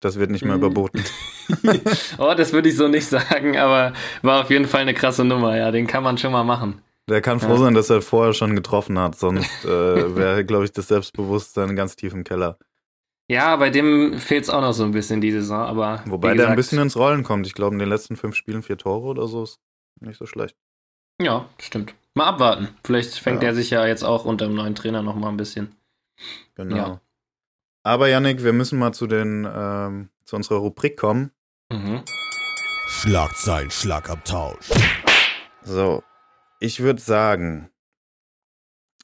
[0.00, 0.64] Das wird nicht mehr mhm.
[0.64, 1.02] überboten.
[2.18, 5.56] oh, das würde ich so nicht sagen, aber war auf jeden Fall eine krasse Nummer,
[5.56, 5.70] ja.
[5.70, 6.82] Den kann man schon mal machen.
[7.08, 7.58] Der kann froh ja.
[7.58, 11.96] sein, dass er vorher schon getroffen hat, sonst äh, wäre, glaube ich, das Selbstbewusstsein ganz
[11.96, 12.58] tief im Keller.
[13.28, 16.02] Ja, bei dem fehlt es auch noch so ein bisschen die Saison, aber.
[16.06, 17.46] Wobei gesagt, der ein bisschen ins Rollen kommt.
[17.46, 19.60] Ich glaube, in den letzten fünf Spielen vier Tore oder so ist
[20.00, 20.56] nicht so schlecht.
[21.20, 21.94] Ja, stimmt.
[22.14, 22.68] Mal abwarten.
[22.84, 23.48] Vielleicht fängt ja.
[23.48, 25.74] er sich ja jetzt auch unter dem neuen Trainer noch mal ein bisschen.
[26.54, 26.76] Genau.
[26.76, 27.00] Ja.
[27.82, 31.32] Aber Yannick, wir müssen mal zu den ähm, zu unserer Rubrik kommen.
[31.72, 32.02] Mhm.
[32.88, 34.70] Schlagzeilen, Schlagabtausch.
[35.62, 36.02] So,
[36.60, 37.70] ich würde sagen,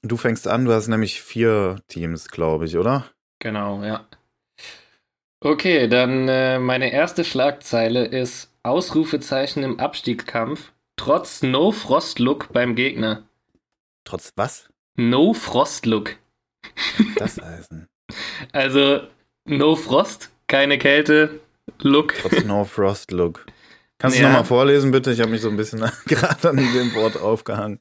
[0.03, 0.65] du fängst an.
[0.65, 3.07] Du hast nämlich vier Teams, glaube ich, oder?
[3.41, 4.07] Genau, ja.
[5.41, 13.23] Okay, dann äh, meine erste Schlagzeile ist Ausrufezeichen im Abstiegskampf Trotz No-Frost-Look beim Gegner.
[14.05, 14.69] Trotz was?
[14.97, 16.17] No-Frost-Look.
[17.17, 17.89] Das Eisen.
[18.53, 19.03] Also,
[19.47, 21.41] No Frost, keine Kälte,
[21.81, 22.15] Look.
[22.21, 23.47] Trotz No Frost Look.
[23.99, 24.23] Kannst ja.
[24.23, 25.13] du nochmal vorlesen, bitte?
[25.13, 27.81] Ich habe mich so ein bisschen gerade an dem Wort aufgehangen.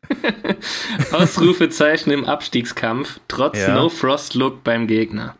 [1.11, 3.73] Ausrufezeichen im Abstiegskampf, trotz ja.
[3.73, 5.35] No Frost Look beim Gegner.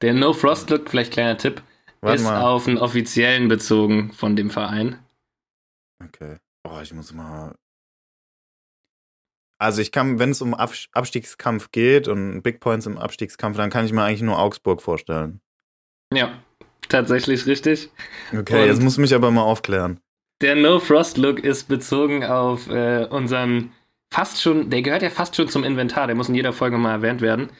[0.00, 1.62] Der No Frost Look, vielleicht kleiner Tipp,
[2.00, 2.42] Warte ist mal.
[2.42, 4.98] auf einen offiziellen bezogen von dem Verein.
[6.04, 6.36] Okay.
[6.64, 7.54] Oh, ich muss mal.
[9.60, 13.84] Also ich kann, wenn es um Abstiegskampf geht und Big Points im Abstiegskampf, dann kann
[13.84, 15.40] ich mir eigentlich nur Augsburg vorstellen.
[16.14, 16.40] Ja,
[16.88, 17.90] tatsächlich richtig.
[18.32, 20.00] Okay, und jetzt muss mich aber mal aufklären.
[20.40, 23.72] Der No Frost Look ist bezogen auf äh, unseren
[24.12, 26.92] fast schon, der gehört ja fast schon zum Inventar, der muss in jeder Folge mal
[26.92, 27.50] erwähnt werden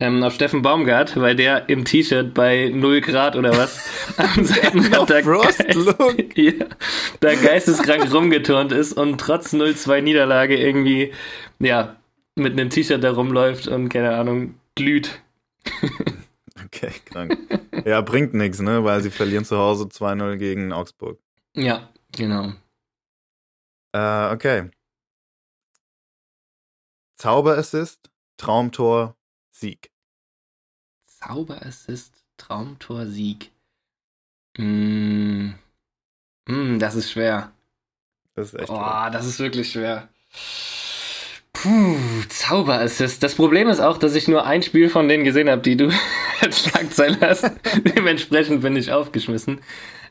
[0.00, 5.10] ähm, auf Steffen Baumgart, weil der im T-Shirt bei 0 Grad oder was am Seitenrand
[5.10, 5.64] da, Geist,
[6.34, 6.66] ja,
[7.20, 11.12] da geisteskrank rumgeturnt ist und trotz 0-2 Niederlage irgendwie,
[11.60, 11.96] ja,
[12.34, 15.20] mit einem T-Shirt da rumläuft und keine Ahnung, glüht.
[16.64, 17.38] okay, krank.
[17.84, 18.82] Ja, bringt nichts, ne?
[18.82, 21.18] Weil sie verlieren zu Hause 2-0 gegen Augsburg.
[21.54, 22.52] Ja, genau.
[23.92, 24.70] Äh, okay.
[27.16, 29.16] Zauberassist, Traumtor,
[29.54, 29.90] Sieg.
[31.06, 33.52] Zauberassist, Traumtor, Sieg.
[34.58, 35.50] Mm.
[36.46, 37.52] Mm, das ist schwer.
[38.34, 39.10] Das ist echt Oh, schwer.
[39.12, 40.08] das ist wirklich schwer.
[41.52, 41.96] Puh,
[42.28, 43.22] Zauberassist.
[43.22, 45.88] Das Problem ist auch, dass ich nur ein Spiel von denen gesehen habe, die du
[46.40, 47.44] als Schlagzeile hast.
[47.84, 49.60] Dementsprechend bin ich aufgeschmissen.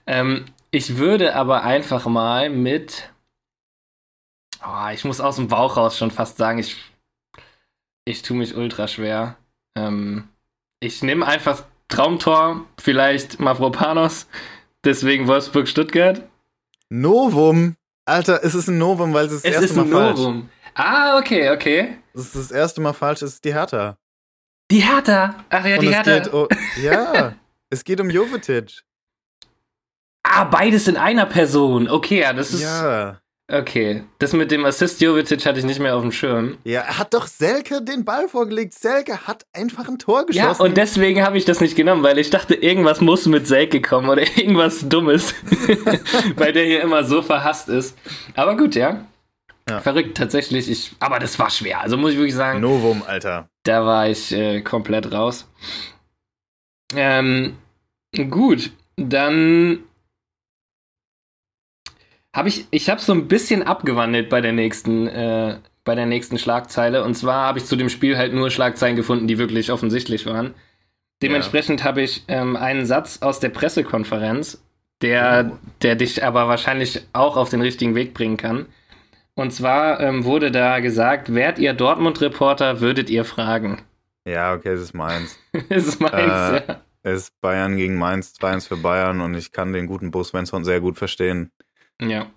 [0.07, 3.09] Ähm, ich würde aber einfach mal mit.
[4.65, 6.77] Oh, ich muss aus dem Bauch raus schon fast sagen, ich
[8.05, 9.37] ich tue mich ultra schwer.
[9.75, 10.29] Ähm,
[10.79, 14.27] ich nehme einfach Traumtor, vielleicht Mavropanos,
[14.83, 16.23] deswegen Wolfsburg-Stuttgart.
[16.89, 17.75] Novum.
[18.05, 20.49] Alter, es ist ein Novum, weil es ist das es erste ist ein Mal Novum.
[20.75, 21.97] Ah, okay, okay.
[22.13, 23.97] Es ist das erste Mal falsch, es ist die Hertha.
[24.71, 25.45] Die Hertha?
[25.49, 26.29] Ach ja, Und die Hertha.
[26.31, 26.47] Um,
[26.81, 27.35] ja,
[27.69, 28.83] es geht um Jovetic.
[30.23, 31.89] Ah, beides in einer Person.
[31.89, 32.61] Okay, ja, das ist.
[32.61, 33.19] Ja.
[33.51, 36.57] Okay, das mit dem Assist Jovetic hatte ich nicht mehr auf dem Schirm.
[36.63, 38.73] Ja, er hat doch Selke den Ball vorgelegt.
[38.73, 40.61] Selke hat einfach ein Tor geschossen.
[40.61, 43.81] Ja, und deswegen habe ich das nicht genommen, weil ich dachte, irgendwas muss mit Selke
[43.81, 45.35] kommen oder irgendwas Dummes,
[46.37, 47.97] weil der hier immer so verhasst ist.
[48.33, 49.05] Aber gut, ja.
[49.69, 49.81] ja.
[49.81, 50.71] Verrückt, tatsächlich.
[50.71, 51.81] Ich, aber das war schwer.
[51.81, 52.61] Also muss ich wirklich sagen.
[52.61, 53.49] Novum, Alter.
[53.63, 55.49] Da war ich äh, komplett raus.
[56.95, 57.57] Ähm,
[58.29, 59.83] gut, dann
[62.33, 66.39] habe ich, ich habe so ein bisschen abgewandelt bei der nächsten, äh, bei der nächsten
[66.39, 67.03] Schlagzeile.
[67.03, 70.53] Und zwar habe ich zu dem Spiel halt nur Schlagzeilen gefunden, die wirklich offensichtlich waren.
[71.21, 71.85] Dementsprechend ja.
[71.85, 74.61] habe ich ähm, einen Satz aus der Pressekonferenz,
[75.01, 75.57] der, oh.
[75.81, 78.65] der dich aber wahrscheinlich auch auf den richtigen Weg bringen kann.
[79.35, 83.81] Und zwar ähm, wurde da gesagt, wärt ihr Dortmund-Reporter, würdet ihr fragen.
[84.27, 85.39] Ja, okay, es ist meins.
[85.69, 86.81] es ist meins, äh, ja.
[87.03, 90.63] Es ist Bayern gegen Mainz, 2-1 für Bayern und ich kann den guten Bus Svensson
[90.63, 91.51] sehr gut verstehen.
[92.09, 92.31] Ja.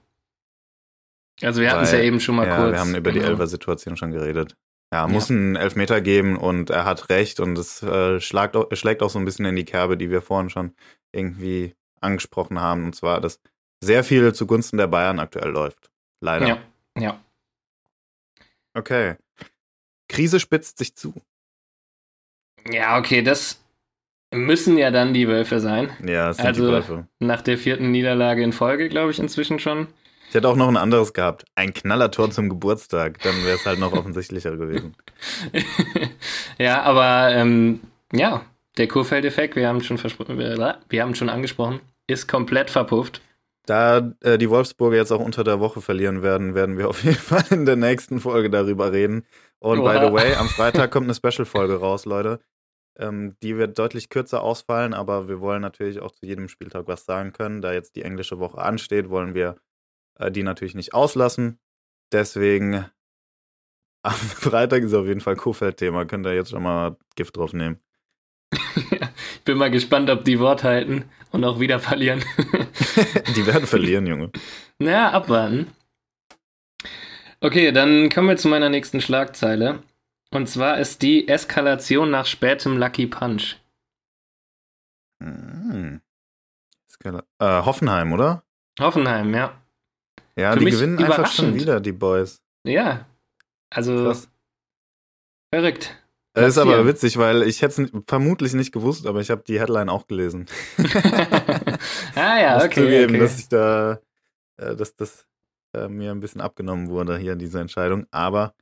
[1.43, 2.73] Also wir hatten es ja eben schon mal ja, kurz.
[2.73, 3.33] wir haben über die genau.
[3.33, 4.57] Elfer-Situation schon geredet.
[4.93, 5.37] Ja, muss ja.
[5.37, 9.19] einen Elfmeter geben und er hat recht und es äh, schlägt, auch, schlägt auch so
[9.19, 10.75] ein bisschen in die Kerbe, die wir vorhin schon
[11.13, 12.85] irgendwie angesprochen haben.
[12.85, 13.41] Und zwar, dass
[13.83, 15.91] sehr viel zugunsten der Bayern aktuell läuft.
[16.21, 16.47] Leider.
[16.47, 16.59] Ja,
[16.97, 17.21] ja.
[18.75, 19.17] Okay.
[20.09, 21.15] Krise spitzt sich zu.
[22.71, 23.61] Ja, okay, das
[24.33, 25.91] müssen ja dann die Wölfe sein.
[26.07, 27.07] Ja, es sind also die Wölfe.
[27.21, 29.89] Nach der vierten Niederlage in Folge, glaube ich, inzwischen schon.
[30.29, 31.45] Ich hätte auch noch ein anderes gehabt.
[31.55, 33.23] Ein Knallertor zum Geburtstag.
[33.23, 34.95] Dann wäre es halt noch offensichtlicher gewesen.
[36.59, 37.81] ja, aber ähm,
[38.13, 38.43] ja,
[38.77, 43.21] der Kurfeld-Effekt, wir haben schon wir haben schon angesprochen, ist komplett verpufft.
[43.67, 47.17] Da äh, die Wolfsburger jetzt auch unter der Woche verlieren werden, werden wir auf jeden
[47.17, 49.25] Fall in der nächsten Folge darüber reden.
[49.59, 49.93] Und Oha.
[49.93, 52.41] by the way, am Freitag kommt eine Special-Folge raus, Leute.
[52.99, 57.05] Ähm, die wird deutlich kürzer ausfallen, aber wir wollen natürlich auch zu jedem Spieltag was
[57.05, 57.61] sagen können.
[57.61, 59.57] Da jetzt die englische Woche ansteht, wollen wir
[60.19, 61.59] äh, die natürlich nicht auslassen.
[62.13, 62.87] Deswegen
[64.03, 66.07] am Freitag ist auf jeden Fall Kofeld-Thema.
[66.07, 67.79] Könnt ihr jetzt schon mal Gift drauf nehmen.
[68.53, 72.25] ich bin mal gespannt, ob die Wort halten und auch wieder verlieren.
[73.37, 74.31] die werden verlieren, Junge.
[74.79, 75.73] Naja, abwarten.
[77.41, 79.83] Okay, dann kommen wir zu meiner nächsten Schlagzeile.
[80.31, 83.57] Und zwar ist die Eskalation nach spätem Lucky Punch.
[85.23, 86.01] Hm.
[87.05, 88.43] Äh, Hoffenheim, oder?
[88.81, 89.61] Hoffenheim, ja.
[90.37, 92.43] Ja, Für die gewinnen einfach schon wieder, die Boys.
[92.65, 93.07] Ja.
[93.71, 94.05] Also.
[94.05, 94.29] Krass.
[95.55, 95.97] Verrückt.
[96.35, 99.59] Das ist aber witzig, weil ich hätte es vermutlich nicht gewusst, aber ich habe die
[99.59, 100.45] Headline auch gelesen.
[102.15, 102.83] ah ja, okay.
[102.83, 103.19] zugeben, okay.
[103.21, 104.01] dass ich da,
[104.59, 105.27] äh, dass das
[105.73, 108.55] äh, mir ein bisschen abgenommen wurde hier diese Entscheidung, aber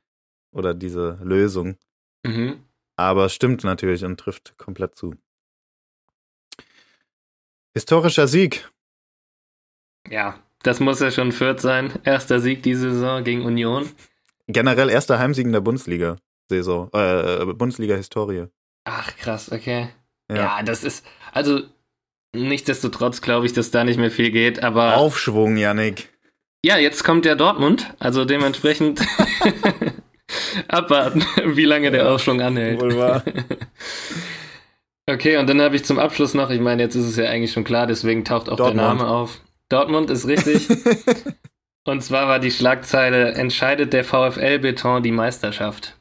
[0.55, 1.77] oder diese Lösung.
[2.25, 2.63] Mhm.
[2.95, 5.13] Aber stimmt natürlich und trifft komplett zu.
[7.73, 8.71] Historischer Sieg.
[10.09, 11.91] Ja, das muss ja schon Fürth sein.
[12.03, 13.89] Erster Sieg diese Saison gegen Union.
[14.47, 18.47] Generell erster Heimsieg in der Bundesliga-Saison, äh, Bundesliga-Historie.
[18.85, 19.89] Ach, krass, okay.
[20.29, 20.35] Ja.
[20.35, 21.61] ja, das ist, also,
[22.33, 24.97] nichtsdestotrotz glaube ich, dass da nicht mehr viel geht, aber.
[24.97, 26.09] Aufschwung, Yannick.
[26.63, 29.01] Ja, jetzt kommt der Dortmund, also dementsprechend
[30.67, 32.79] abwarten, wie lange der Aufschwung anhält.
[32.79, 33.23] Wohl wahr.
[35.09, 37.51] okay, und dann habe ich zum Abschluss noch, ich meine, jetzt ist es ja eigentlich
[37.51, 38.79] schon klar, deswegen taucht auch Dortmund.
[38.79, 39.41] der Name auf.
[39.69, 40.67] Dortmund ist richtig.
[41.87, 45.95] Und zwar war die Schlagzeile: Entscheidet der VfL Beton die Meisterschaft?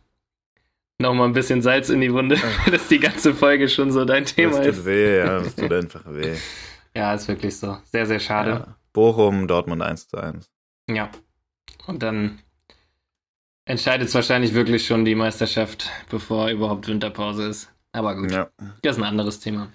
[0.98, 2.38] Nochmal ein bisschen Salz in die Wunde,
[2.70, 4.86] dass die ganze Folge schon so dein Thema das tut ist.
[4.86, 6.36] weh, ja, das tut einfach weh.
[6.96, 7.76] ja, ist wirklich so.
[7.84, 8.50] Sehr, sehr schade.
[8.50, 8.76] Ja.
[8.92, 10.50] Bochum, Dortmund 1 zu 1.
[10.88, 11.10] Ja.
[11.86, 12.38] Und dann
[13.64, 17.70] entscheidet es wahrscheinlich wirklich schon die Meisterschaft, bevor überhaupt Winterpause ist.
[17.92, 18.48] Aber gut, ja.
[18.82, 19.70] das ist ein anderes Thema.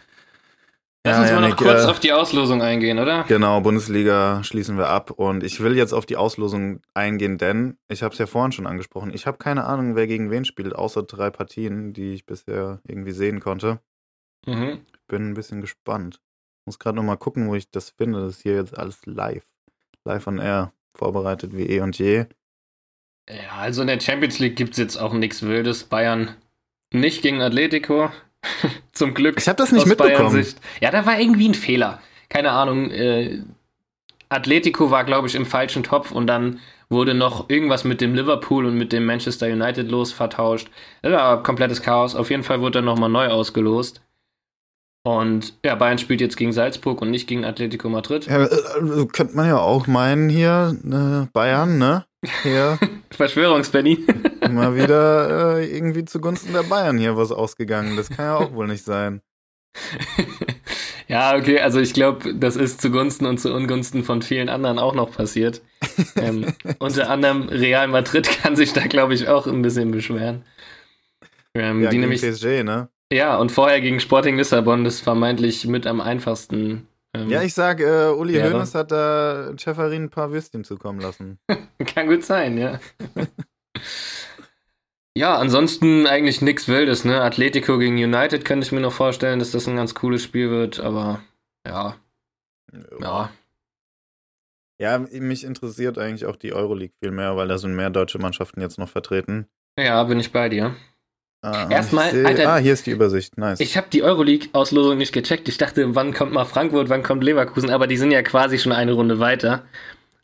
[1.06, 3.24] Lass ja, uns mal noch kurz äh, auf die Auslosung eingehen, oder?
[3.24, 5.12] Genau, Bundesliga schließen wir ab.
[5.12, 8.68] Und ich will jetzt auf die Auslosung eingehen, denn ich habe es ja vorhin schon
[8.68, 9.14] angesprochen.
[9.14, 13.14] Ich habe keine Ahnung, wer gegen wen spielt, außer drei Partien, die ich bisher irgendwie
[13.14, 13.80] sehen konnte.
[14.46, 14.82] Mhm.
[14.92, 16.20] Ich bin ein bisschen gespannt.
[16.66, 18.20] Muss gerade noch mal gucken, wo ich das finde.
[18.20, 19.46] Das ist hier jetzt alles live.
[20.04, 20.74] Live on Air.
[20.96, 22.26] Vorbereitet wie eh und je.
[23.30, 25.84] Ja, also in der Champions League gibt es jetzt auch nichts Wildes.
[25.84, 26.36] Bayern
[26.92, 28.12] nicht gegen Atletico.
[28.92, 29.36] Zum Glück.
[29.38, 30.46] Ich habe das nicht mitbekommen.
[30.82, 32.02] Ja, da war irgendwie ein Fehler.
[32.30, 32.90] Keine Ahnung.
[32.90, 33.42] Äh,
[34.30, 36.60] Atletico war, glaube ich, im falschen Topf und dann
[36.90, 40.70] wurde noch irgendwas mit dem Liverpool und mit dem Manchester United los vertauscht.
[41.02, 42.16] Das war komplettes Chaos.
[42.16, 44.02] Auf jeden Fall wurde dann nochmal neu ausgelost.
[45.04, 48.26] Und ja, Bayern spielt jetzt gegen Salzburg und nicht gegen Atletico Madrid.
[48.26, 52.06] Ja, äh, könnte man ja auch meinen hier, äh, Bayern, ne?
[52.44, 52.78] Hier.
[53.12, 54.06] Verschwörungsbenny.
[54.50, 57.96] Mal wieder äh, irgendwie zugunsten der Bayern hier was ausgegangen.
[57.96, 59.22] Das kann ja auch wohl nicht sein.
[61.08, 64.96] ja, okay, also ich glaube, das ist zugunsten und zu Ungunsten von vielen anderen auch
[64.96, 65.62] noch passiert.
[66.16, 70.44] Ähm, unter anderem Real Madrid kann sich da, glaube ich, auch ein bisschen beschweren.
[71.54, 72.90] Ähm, ja, die nämlich, PSG, ne?
[73.12, 77.80] Ja, und vorher gegen Sporting Lissabon, das vermeintlich mit am einfachsten ähm, ja, ich sag,
[77.80, 81.39] äh, Uli ja, Hoeneß hat da Schäferin ein paar Würstchen zukommen lassen.
[81.95, 82.80] Kann gut sein, ja.
[85.16, 87.22] ja, ansonsten eigentlich nichts Wildes, ne?
[87.22, 90.80] Atletico gegen United könnte ich mir noch vorstellen, dass das ein ganz cooles Spiel wird,
[90.80, 91.22] aber
[91.66, 91.95] ja.
[92.72, 92.99] Ja.
[92.99, 93.30] ja.
[94.82, 98.62] Ja, mich interessiert eigentlich auch die Euroleague viel mehr, weil da sind mehr deutsche Mannschaften
[98.62, 99.49] jetzt noch vertreten.
[99.78, 100.74] Ja, bin ich bei dir.
[101.42, 103.38] Ah, Erstmal, seh, Alter, ah, hier ist die Übersicht.
[103.38, 103.62] Nice.
[103.62, 105.48] Ich habe die Euroleague-Auslosung nicht gecheckt.
[105.48, 108.74] Ich dachte, wann kommt mal Frankfurt, wann kommt Leverkusen, aber die sind ja quasi schon
[108.74, 109.64] eine Runde weiter.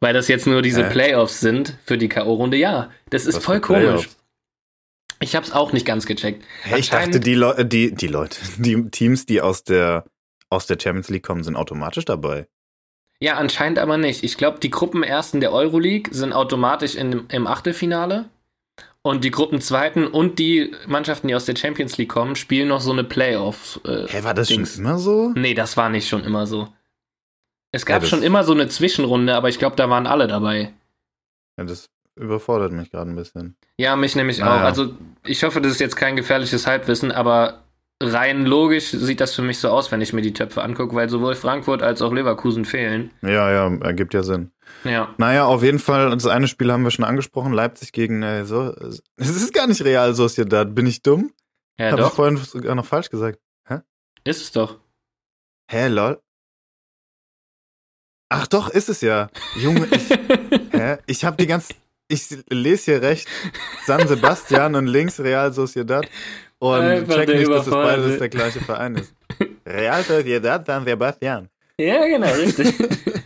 [0.01, 0.91] Weil das jetzt nur diese Hä?
[0.91, 2.57] Playoffs sind für die K.O.-Runde.
[2.57, 3.83] Ja, das ist Was voll komisch.
[3.83, 4.17] Playoffs?
[5.21, 6.43] Ich habe es auch nicht ganz gecheckt.
[6.63, 10.03] Hey, ich dachte, die, Leu die, die Leute, die Teams, die aus der,
[10.49, 12.47] aus der Champions League kommen, sind automatisch dabei.
[13.21, 14.25] Ja, anscheinend aber nicht.
[14.25, 18.25] Ich glaube, die Gruppenersten der Euroleague sind automatisch in, im Achtelfinale.
[19.05, 22.91] Und die Gruppenzweiten und die Mannschaften, die aus der Champions League kommen, spielen noch so
[22.91, 23.79] eine Playoff.
[23.85, 24.73] Äh, Hä, war das Dings.
[24.73, 25.31] schon immer so?
[25.35, 26.69] Nee, das war nicht schon immer so.
[27.71, 30.73] Es gab das- schon immer so eine Zwischenrunde, aber ich glaube, da waren alle dabei.
[31.59, 33.55] Ja, das überfordert mich gerade ein bisschen.
[33.77, 34.55] Ja, mich nämlich Naja.
[34.55, 34.65] auch.
[34.65, 37.61] Also, ich hoffe, das ist jetzt kein gefährliches Halbwissen, aber
[38.01, 41.09] rein logisch sieht das für mich so aus, wenn ich mir die Töpfe angucke, weil
[41.09, 43.11] sowohl Frankfurt als auch Leverkusen fehlen.
[43.21, 44.49] Ja, ja, ergibt ja Sinn.
[44.83, 45.13] Ja.
[45.17, 48.73] Naja, auf jeden Fall, das eine Spiel haben wir schon angesprochen, Leipzig gegen, äh, so,
[49.17, 51.31] es ist gar nicht Real Sociedad, bin ich dumm?
[51.79, 52.13] Ja, Hab ich doch.
[52.15, 53.39] vorhin sogar noch falsch gesagt.
[54.27, 54.79] Ist es doch.
[55.69, 56.19] Hä, lol?
[58.29, 59.29] Ach doch, ist es ja.
[59.55, 60.09] Junge, ich,
[60.71, 60.97] hä?
[61.05, 61.73] Ich hab die ganze,
[62.07, 63.29] ich lese hier rechts
[63.85, 66.07] San Sebastian und links Real Sociedad
[66.57, 69.13] und Einfach check nicht, dass es beides der gleiche Verein ist.
[69.65, 71.49] Real Sociedad, San Sebastian.
[71.79, 72.73] ja, genau, richtig.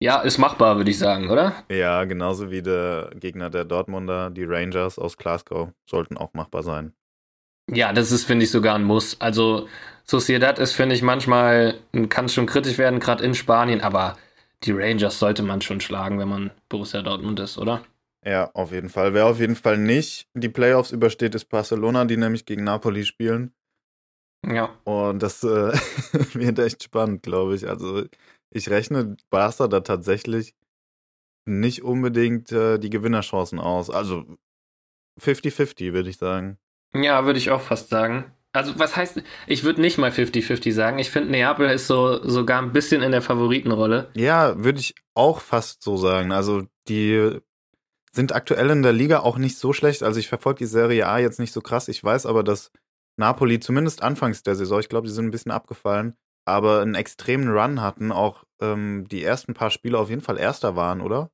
[0.00, 1.64] ja, ist machbar, würde ich sagen, oder?
[1.70, 6.92] Ja, genauso wie der Gegner der Dortmunder, die Rangers aus Glasgow, sollten auch machbar sein.
[7.70, 9.20] Ja, das ist, finde ich, sogar ein Muss.
[9.20, 9.68] Also,
[10.04, 11.78] Sociedad ist, finde ich, manchmal,
[12.08, 14.16] kann es schon kritisch werden, gerade in Spanien, aber
[14.64, 17.82] die Rangers sollte man schon schlagen, wenn man Borussia Dortmund ist, oder?
[18.24, 19.14] Ja, auf jeden Fall.
[19.14, 23.52] Wer auf jeden Fall nicht die Playoffs übersteht, ist Barcelona, die nämlich gegen Napoli spielen.
[24.46, 24.70] Ja.
[24.84, 25.72] Und das äh,
[26.34, 27.68] wird echt spannend, glaube ich.
[27.68, 28.04] Also
[28.50, 30.54] ich rechne Barca da tatsächlich
[31.44, 33.90] nicht unbedingt äh, die Gewinnerchancen aus.
[33.90, 34.24] Also
[35.20, 36.58] 50-50, würde ich sagen.
[36.94, 38.32] Ja, würde ich auch fast sagen.
[38.52, 40.98] Also, was heißt, ich würde nicht mal 50-50 sagen.
[40.98, 44.10] Ich finde, Neapel ist so sogar ein bisschen in der Favoritenrolle.
[44.14, 46.32] Ja, würde ich auch fast so sagen.
[46.32, 47.38] Also die
[48.12, 50.02] sind aktuell in der Liga auch nicht so schlecht.
[50.02, 51.88] Also ich verfolge die Serie A jetzt nicht so krass.
[51.88, 52.72] Ich weiß aber, dass
[53.16, 56.16] Napoli zumindest anfangs der Saison, ich glaube, die sind ein bisschen abgefallen,
[56.48, 60.76] aber einen extremen Run hatten, auch ähm, die ersten paar Spiele auf jeden Fall Erster
[60.76, 61.30] waren, oder?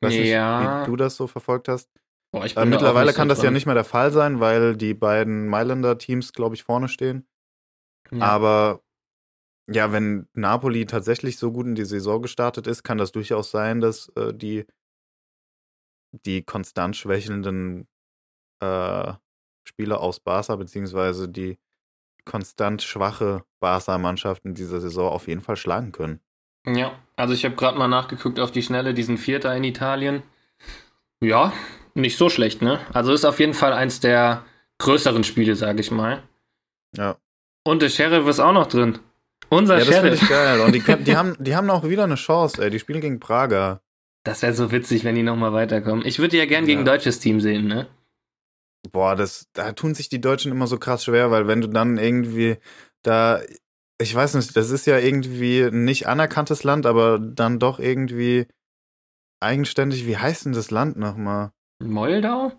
[0.00, 0.60] Weiß Ja.
[0.60, 1.90] nicht, wie du das so verfolgt hast.
[2.32, 3.54] Boah, Äh, da mittlerweile nicht so kann das ja drin.
[3.54, 7.26] nicht mehr der Fall sein, weil die beiden Mailänder Teams, glaube ich, vorne stehen.
[8.10, 8.20] Ja.
[8.20, 8.82] Aber
[9.70, 13.80] ja, wenn Napoli tatsächlich so gut in die Saison gestartet ist, kann das durchaus sein,
[13.80, 14.66] dass äh, die,
[16.26, 17.88] die konstant schwächelnden
[18.60, 19.12] äh,
[19.66, 21.58] Spieler aus Barca, beziehungsweise die
[22.24, 26.20] konstant schwache Barca-Mannschaft in dieser Saison auf jeden Fall schlagen können.
[26.66, 30.22] Ja, also ich habe gerade mal nachgeguckt auf die Schnelle, diesen Vierter in Italien.
[31.20, 31.52] Ja,
[31.94, 32.80] nicht so schlecht, ne?
[32.92, 34.44] Also ist auf jeden Fall eins der
[34.78, 36.22] größeren Spiele, sage ich mal.
[36.96, 37.16] Ja,
[37.64, 38.98] Und der Sheriff ist auch noch drin.
[39.48, 40.22] Unser ja das Sheriff.
[40.22, 40.60] ich geil.
[40.60, 42.70] Und die, können- die, haben, die haben auch wieder eine Chance, ey.
[42.70, 43.80] Die spielen gegen Prager.
[44.24, 46.06] Das wäre so witzig, wenn die nochmal weiterkommen.
[46.06, 46.92] Ich würde ja gern gegen ein Ja.
[46.92, 47.86] deutsches Team sehen, ne?
[48.90, 51.98] Boah, das, da tun sich die Deutschen immer so krass schwer, weil wenn du dann
[51.98, 52.56] irgendwie
[53.02, 53.40] da,
[54.00, 58.46] ich weiß nicht, das ist ja irgendwie ein nicht anerkanntes Land, aber dann doch irgendwie
[59.40, 60.06] eigenständig.
[60.06, 61.52] Wie heißt denn das Land nochmal?
[61.80, 62.52] Moldau?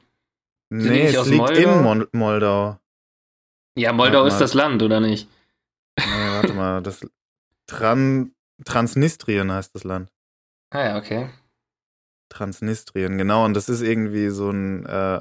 [0.72, 1.78] die Nee, es liegt Moldau?
[1.78, 2.80] in Mol Moldau.
[3.78, 4.40] Ja, Moldau Warte ist mal.
[4.40, 5.30] das Land, oder nicht?
[6.00, 7.06] Nee, warte mal, das
[7.68, 8.34] Tran
[8.66, 10.10] Transnistrien heißt das Land.
[10.70, 11.30] Ah ja, okay.
[12.30, 13.46] Transnistrien, genau.
[13.46, 15.20] Und das ist irgendwie so ein, äh,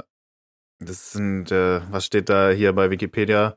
[0.85, 3.57] das sind, äh, was steht da hier bei Wikipedia?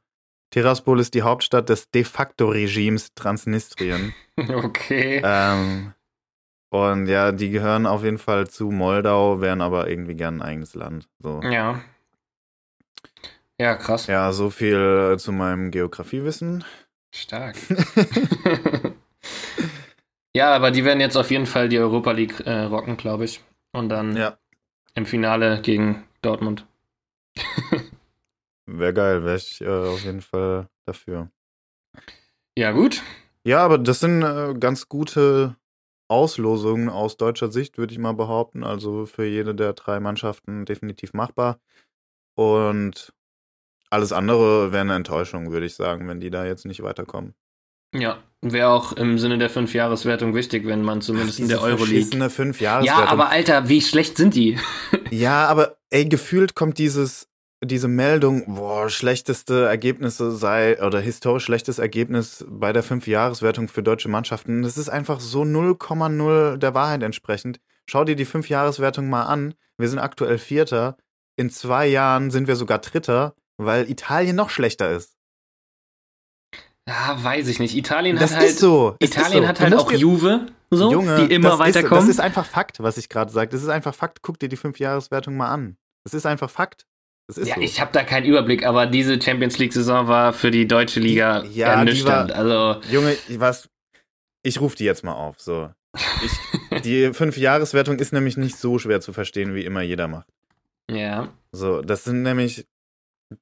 [0.52, 4.14] Tiraspol ist die Hauptstadt des de facto Regimes Transnistrien.
[4.38, 5.22] Okay.
[5.24, 5.94] ähm,
[6.70, 10.76] und ja, die gehören auf jeden Fall zu Moldau, wären aber irgendwie gern ein eigenes
[10.76, 11.08] Land.
[11.20, 11.42] So.
[11.42, 11.82] Ja.
[13.58, 14.08] Ja, krass.
[14.08, 16.66] Ja, so viel äh, zu meinem Geografiewissen.
[17.12, 17.56] Stark.
[20.34, 23.42] ja, aber die werden jetzt auf jeden Fall die Europa League äh, rocken, glaube ich.
[23.72, 24.38] Und dann ja,
[24.96, 26.66] im Finale gegen Dortmund.
[28.66, 31.30] Wäre geil, wäre ich äh, auf jeden Fall dafür.
[32.58, 33.02] Ja, gut.
[33.46, 35.56] Ja, aber das sind äh, ganz gute
[36.08, 38.64] Auslosungen aus deutscher Sicht, würde ich mal behaupten.
[38.64, 41.60] Also für jede der drei Mannschaften definitiv machbar.
[42.36, 43.14] Und
[43.90, 47.34] alles andere wäre eine Enttäuschung, würde ich sagen, wenn die da jetzt nicht weiterkommen.
[47.94, 51.88] Ja, wäre auch im Sinne der Fünfjahreswertung wichtig, wenn man zumindest in der Euroleague.
[51.88, 54.60] verschissene fünf Ja, aber Alter, wie schlecht sind die?
[55.12, 57.30] ja, aber ey, gefühlt kommt dieses
[57.64, 64.10] diese Meldung, boah, schlechteste Ergebnisse sei oder historisch schlechtes Ergebnis bei der Fünfjahreswertung für deutsche
[64.10, 64.62] Mannschaften.
[64.62, 67.60] Das ist einfach so 0,0 der Wahrheit entsprechend.
[67.90, 69.56] Schau dir die Fünfjahreswertung mal an.
[69.78, 70.98] Wir sind aktuell Vierter.
[71.38, 75.16] In zwei Jahren sind wir sogar Dritter, weil Italien noch schlechter ist.
[76.88, 77.76] Ja, weiß ich nicht.
[77.76, 78.60] Italien das hat halt.
[78.60, 78.96] So.
[79.00, 79.48] Italien so.
[79.48, 82.04] hat halt auch Juve, so, Junge, die immer weiterkommen.
[82.04, 83.50] Ist, das ist einfach Fakt, was ich gerade sage.
[83.50, 84.22] Das ist einfach Fakt.
[84.22, 85.78] Guck dir die Fünfjahreswertung mal an.
[86.06, 86.86] Das ist einfach Fakt.
[87.36, 87.62] Ja, so.
[87.62, 91.56] ich habe da keinen Überblick, aber diese Champions League-Saison war für die deutsche Liga Die-
[91.60, 92.30] ja, ernüchternd.
[92.30, 93.68] die also, Junge, was?
[94.44, 95.40] Ich rufe die jetzt mal auf.
[95.42, 95.72] So.
[96.24, 96.32] Ich,
[96.84, 100.30] die Fünfjahreswertung ist nämlich nicht so schwer zu verstehen, wie immer jeder macht.
[100.90, 101.34] ja.
[101.52, 102.68] So, das sind nämlich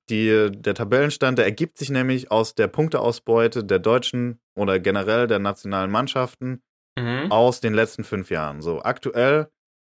[0.09, 5.39] die, der Tabellenstand, der ergibt sich nämlich aus der Punkteausbeute der deutschen oder generell der
[5.39, 6.61] nationalen Mannschaften
[6.97, 7.31] Mhm.
[7.31, 8.61] aus den letzten fünf Jahren.
[8.61, 9.49] So, aktuell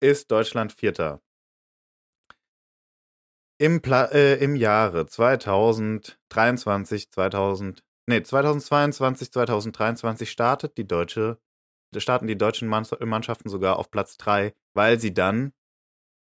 [0.01, 1.20] ist Deutschland Vierter.
[3.58, 11.39] Im, Pla äh, Im Jahre 2023, 2000, nee, 2022, 2023 startet die deutsche,
[11.95, 15.53] starten die deutschen Mann- Mannschaften sogar auf Platz 3, weil sie dann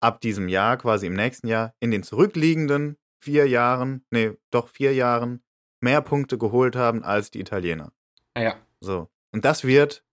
[0.01, 4.93] ab diesem Jahr, quasi im nächsten Jahr, in den zurückliegenden vier Jahren, nee, doch vier
[4.93, 5.41] Jahren,
[5.79, 7.93] mehr Punkte geholt haben als die Italiener.
[8.38, 8.57] Ja.
[8.82, 9.09] So.
[9.32, 10.03] Und das wird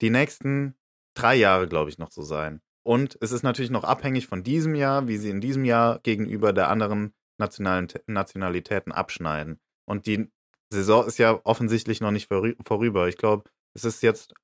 [0.00, 0.74] die nächsten
[1.14, 2.62] drei Jahre, glaube ich, noch so sein.
[2.86, 6.52] Und es ist natürlich noch abhängig von diesem Jahr, wie sie in diesem Jahr gegenüber
[6.52, 9.58] der anderen nationalen Nationalitäten abschneiden.
[9.86, 10.30] Und die
[10.70, 13.08] Saison ist ja offensichtlich noch nicht vorü- vorüber.
[13.08, 14.34] Ich glaube, es ist jetzt,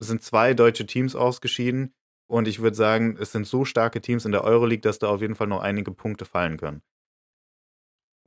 [0.00, 1.94] es sind zwei deutsche Teams ausgeschieden.
[2.28, 5.20] Und ich würde sagen, es sind so starke Teams in der Euroleague, dass da auf
[5.20, 6.82] jeden Fall noch einige Punkte fallen können.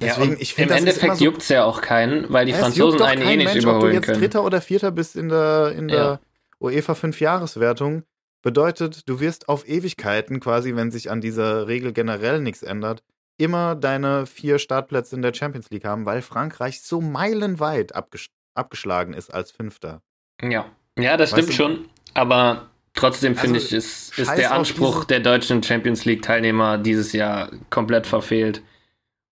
[0.01, 2.63] Deswegen, ja, ich finde, Im Endeffekt so- juckt's ja auch keinen, weil die Ja, es
[2.63, 4.19] Franzosen juckt einen eh nicht Mensch, ob du überholen jetzt können.
[4.21, 6.19] Dritter oder Vierter bist in der, in der Ja.
[6.61, 8.03] UEFA 5-Jahreswertung.
[8.41, 13.03] Bedeutet, du wirst auf Ewigkeiten, quasi, wenn sich an dieser Regel generell nichts ändert,
[13.37, 19.13] immer deine vier Startplätze in der Champions League haben, weil Frankreich so meilenweit abges abgeschlagen
[19.13, 20.01] ist als Fünfter.
[20.41, 20.65] Ja,
[20.97, 21.89] ja, das Weißt stimmt du- schon.
[22.13, 27.51] Aber trotzdem Also, finde ich, ist, ist der Anspruch der deutschen Champions League-Teilnehmer dieses Jahr
[27.69, 28.61] komplett verfehlt.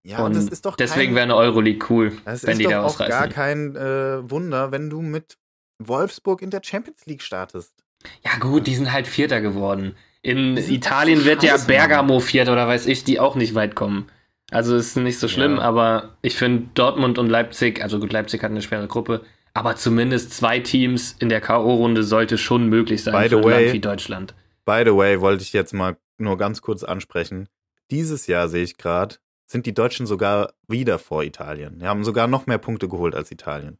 [0.05, 2.71] Ja, und das ist doch deswegen wäre eine Euroleague cool, das wenn ist die doch
[2.71, 5.37] da auch was gar kein äh, Wunder, wenn du mit
[5.83, 7.73] Wolfsburg in der Champions League startest.
[8.25, 9.95] Ja, gut, die sind halt Vierter geworden.
[10.21, 11.57] In Italien wird ja.
[11.57, 14.09] Bergamo Vierter oder weiß ich, die auch nicht weit kommen.
[14.51, 15.61] Also ist nicht so schlimm, Ja.
[15.61, 19.21] aber ich finde Dortmund und Leipzig, also gut, Leipzig hat eine schwere Gruppe,
[19.53, 23.63] aber zumindest zwei Teams in der K.O.-Runde sollte schon möglich sein By für the way-
[23.63, 24.35] Land wie Deutschland.
[24.65, 27.47] By the way, wollte ich jetzt mal nur ganz kurz ansprechen.
[27.91, 31.79] Dieses Jahr sehe ich gerade, sind die Deutschen sogar wieder vor Italien.
[31.79, 33.77] Die haben sogar noch mehr Punkte geholt als Italien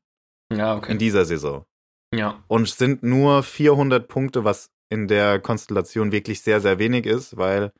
[0.51, 0.97] Ja, in okay.
[0.97, 1.65] dieser Saison.
[2.13, 7.05] Ja, Und es sind nur 400 Punkte, was in der Konstellation wirklich sehr, sehr wenig
[7.05, 7.73] ist, weil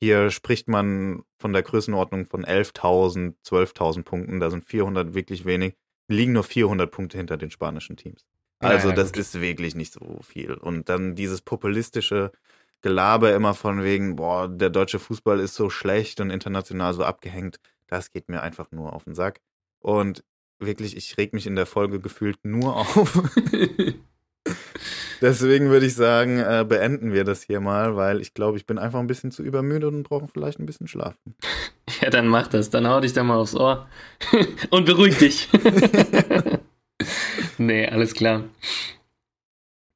[0.00, 4.38] hier spricht man von der Größenordnung von 11.000, 12.000 Punkten.
[4.40, 5.74] Da sind 400 wirklich wenig.
[6.08, 8.24] Liegen nur 400 Punkte hinter den spanischen Teams.
[8.62, 9.20] Ja, Also ja, das gut.
[9.20, 10.54] ist wirklich nicht so viel.
[10.54, 12.32] Und dann dieses populistische
[12.80, 17.58] Gelaber immer von wegen, boah, der deutsche Fußball ist so schlecht und international so abgehängt.
[17.88, 19.40] Das geht mir einfach nur auf den Sack.
[19.80, 20.22] Und
[20.58, 23.22] wirklich, ich reg mich in der Folge gefühlt nur auf.
[25.20, 28.78] Deswegen würde ich sagen, äh, beenden wir das hier mal, weil ich glaube, ich bin
[28.78, 31.16] einfach ein bisschen zu übermüdet und brauche vielleicht ein bisschen Schlaf.
[32.00, 32.70] ja, dann mach das.
[32.70, 33.88] Dann hau dich da mal aufs Ohr
[34.70, 35.48] und beruhig dich.
[37.58, 38.44] nee, alles klar.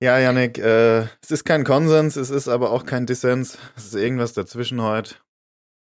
[0.02, 3.56] Ja, Yannick, äh, es ist kein Konsens, es ist aber auch kein Dissens.
[3.76, 5.14] Es ist irgendwas dazwischen heute.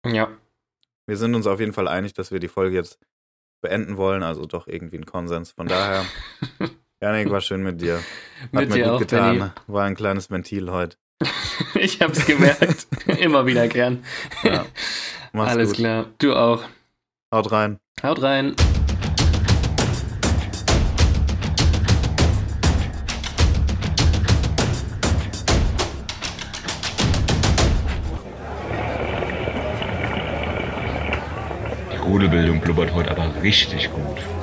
[0.07, 0.31] Ja,
[1.07, 2.99] Wir sind uns auf jeden Fall einig, dass wir die Folge jetzt
[3.61, 5.53] beenden wollen, also doch irgendwie ein Konsens.
[5.53, 6.05] Von daher,
[7.01, 7.97] Janik, war schön mit dir.
[7.97, 9.39] Hat mit mir dir gut auch, getan.
[9.39, 9.51] Benny.
[9.67, 10.97] War ein kleines Ventil heute.
[11.75, 12.87] Ich hab's gemerkt.
[13.19, 14.05] Immer wieder gern.
[14.43, 14.67] Ja.
[15.33, 15.77] Alles gut.
[15.79, 16.07] klar.
[16.19, 16.63] Du auch.
[17.33, 17.79] Haut rein.
[18.03, 18.57] Haut rein.
[32.07, 34.36] Rudelbildung blubbert heute aber richtig gut.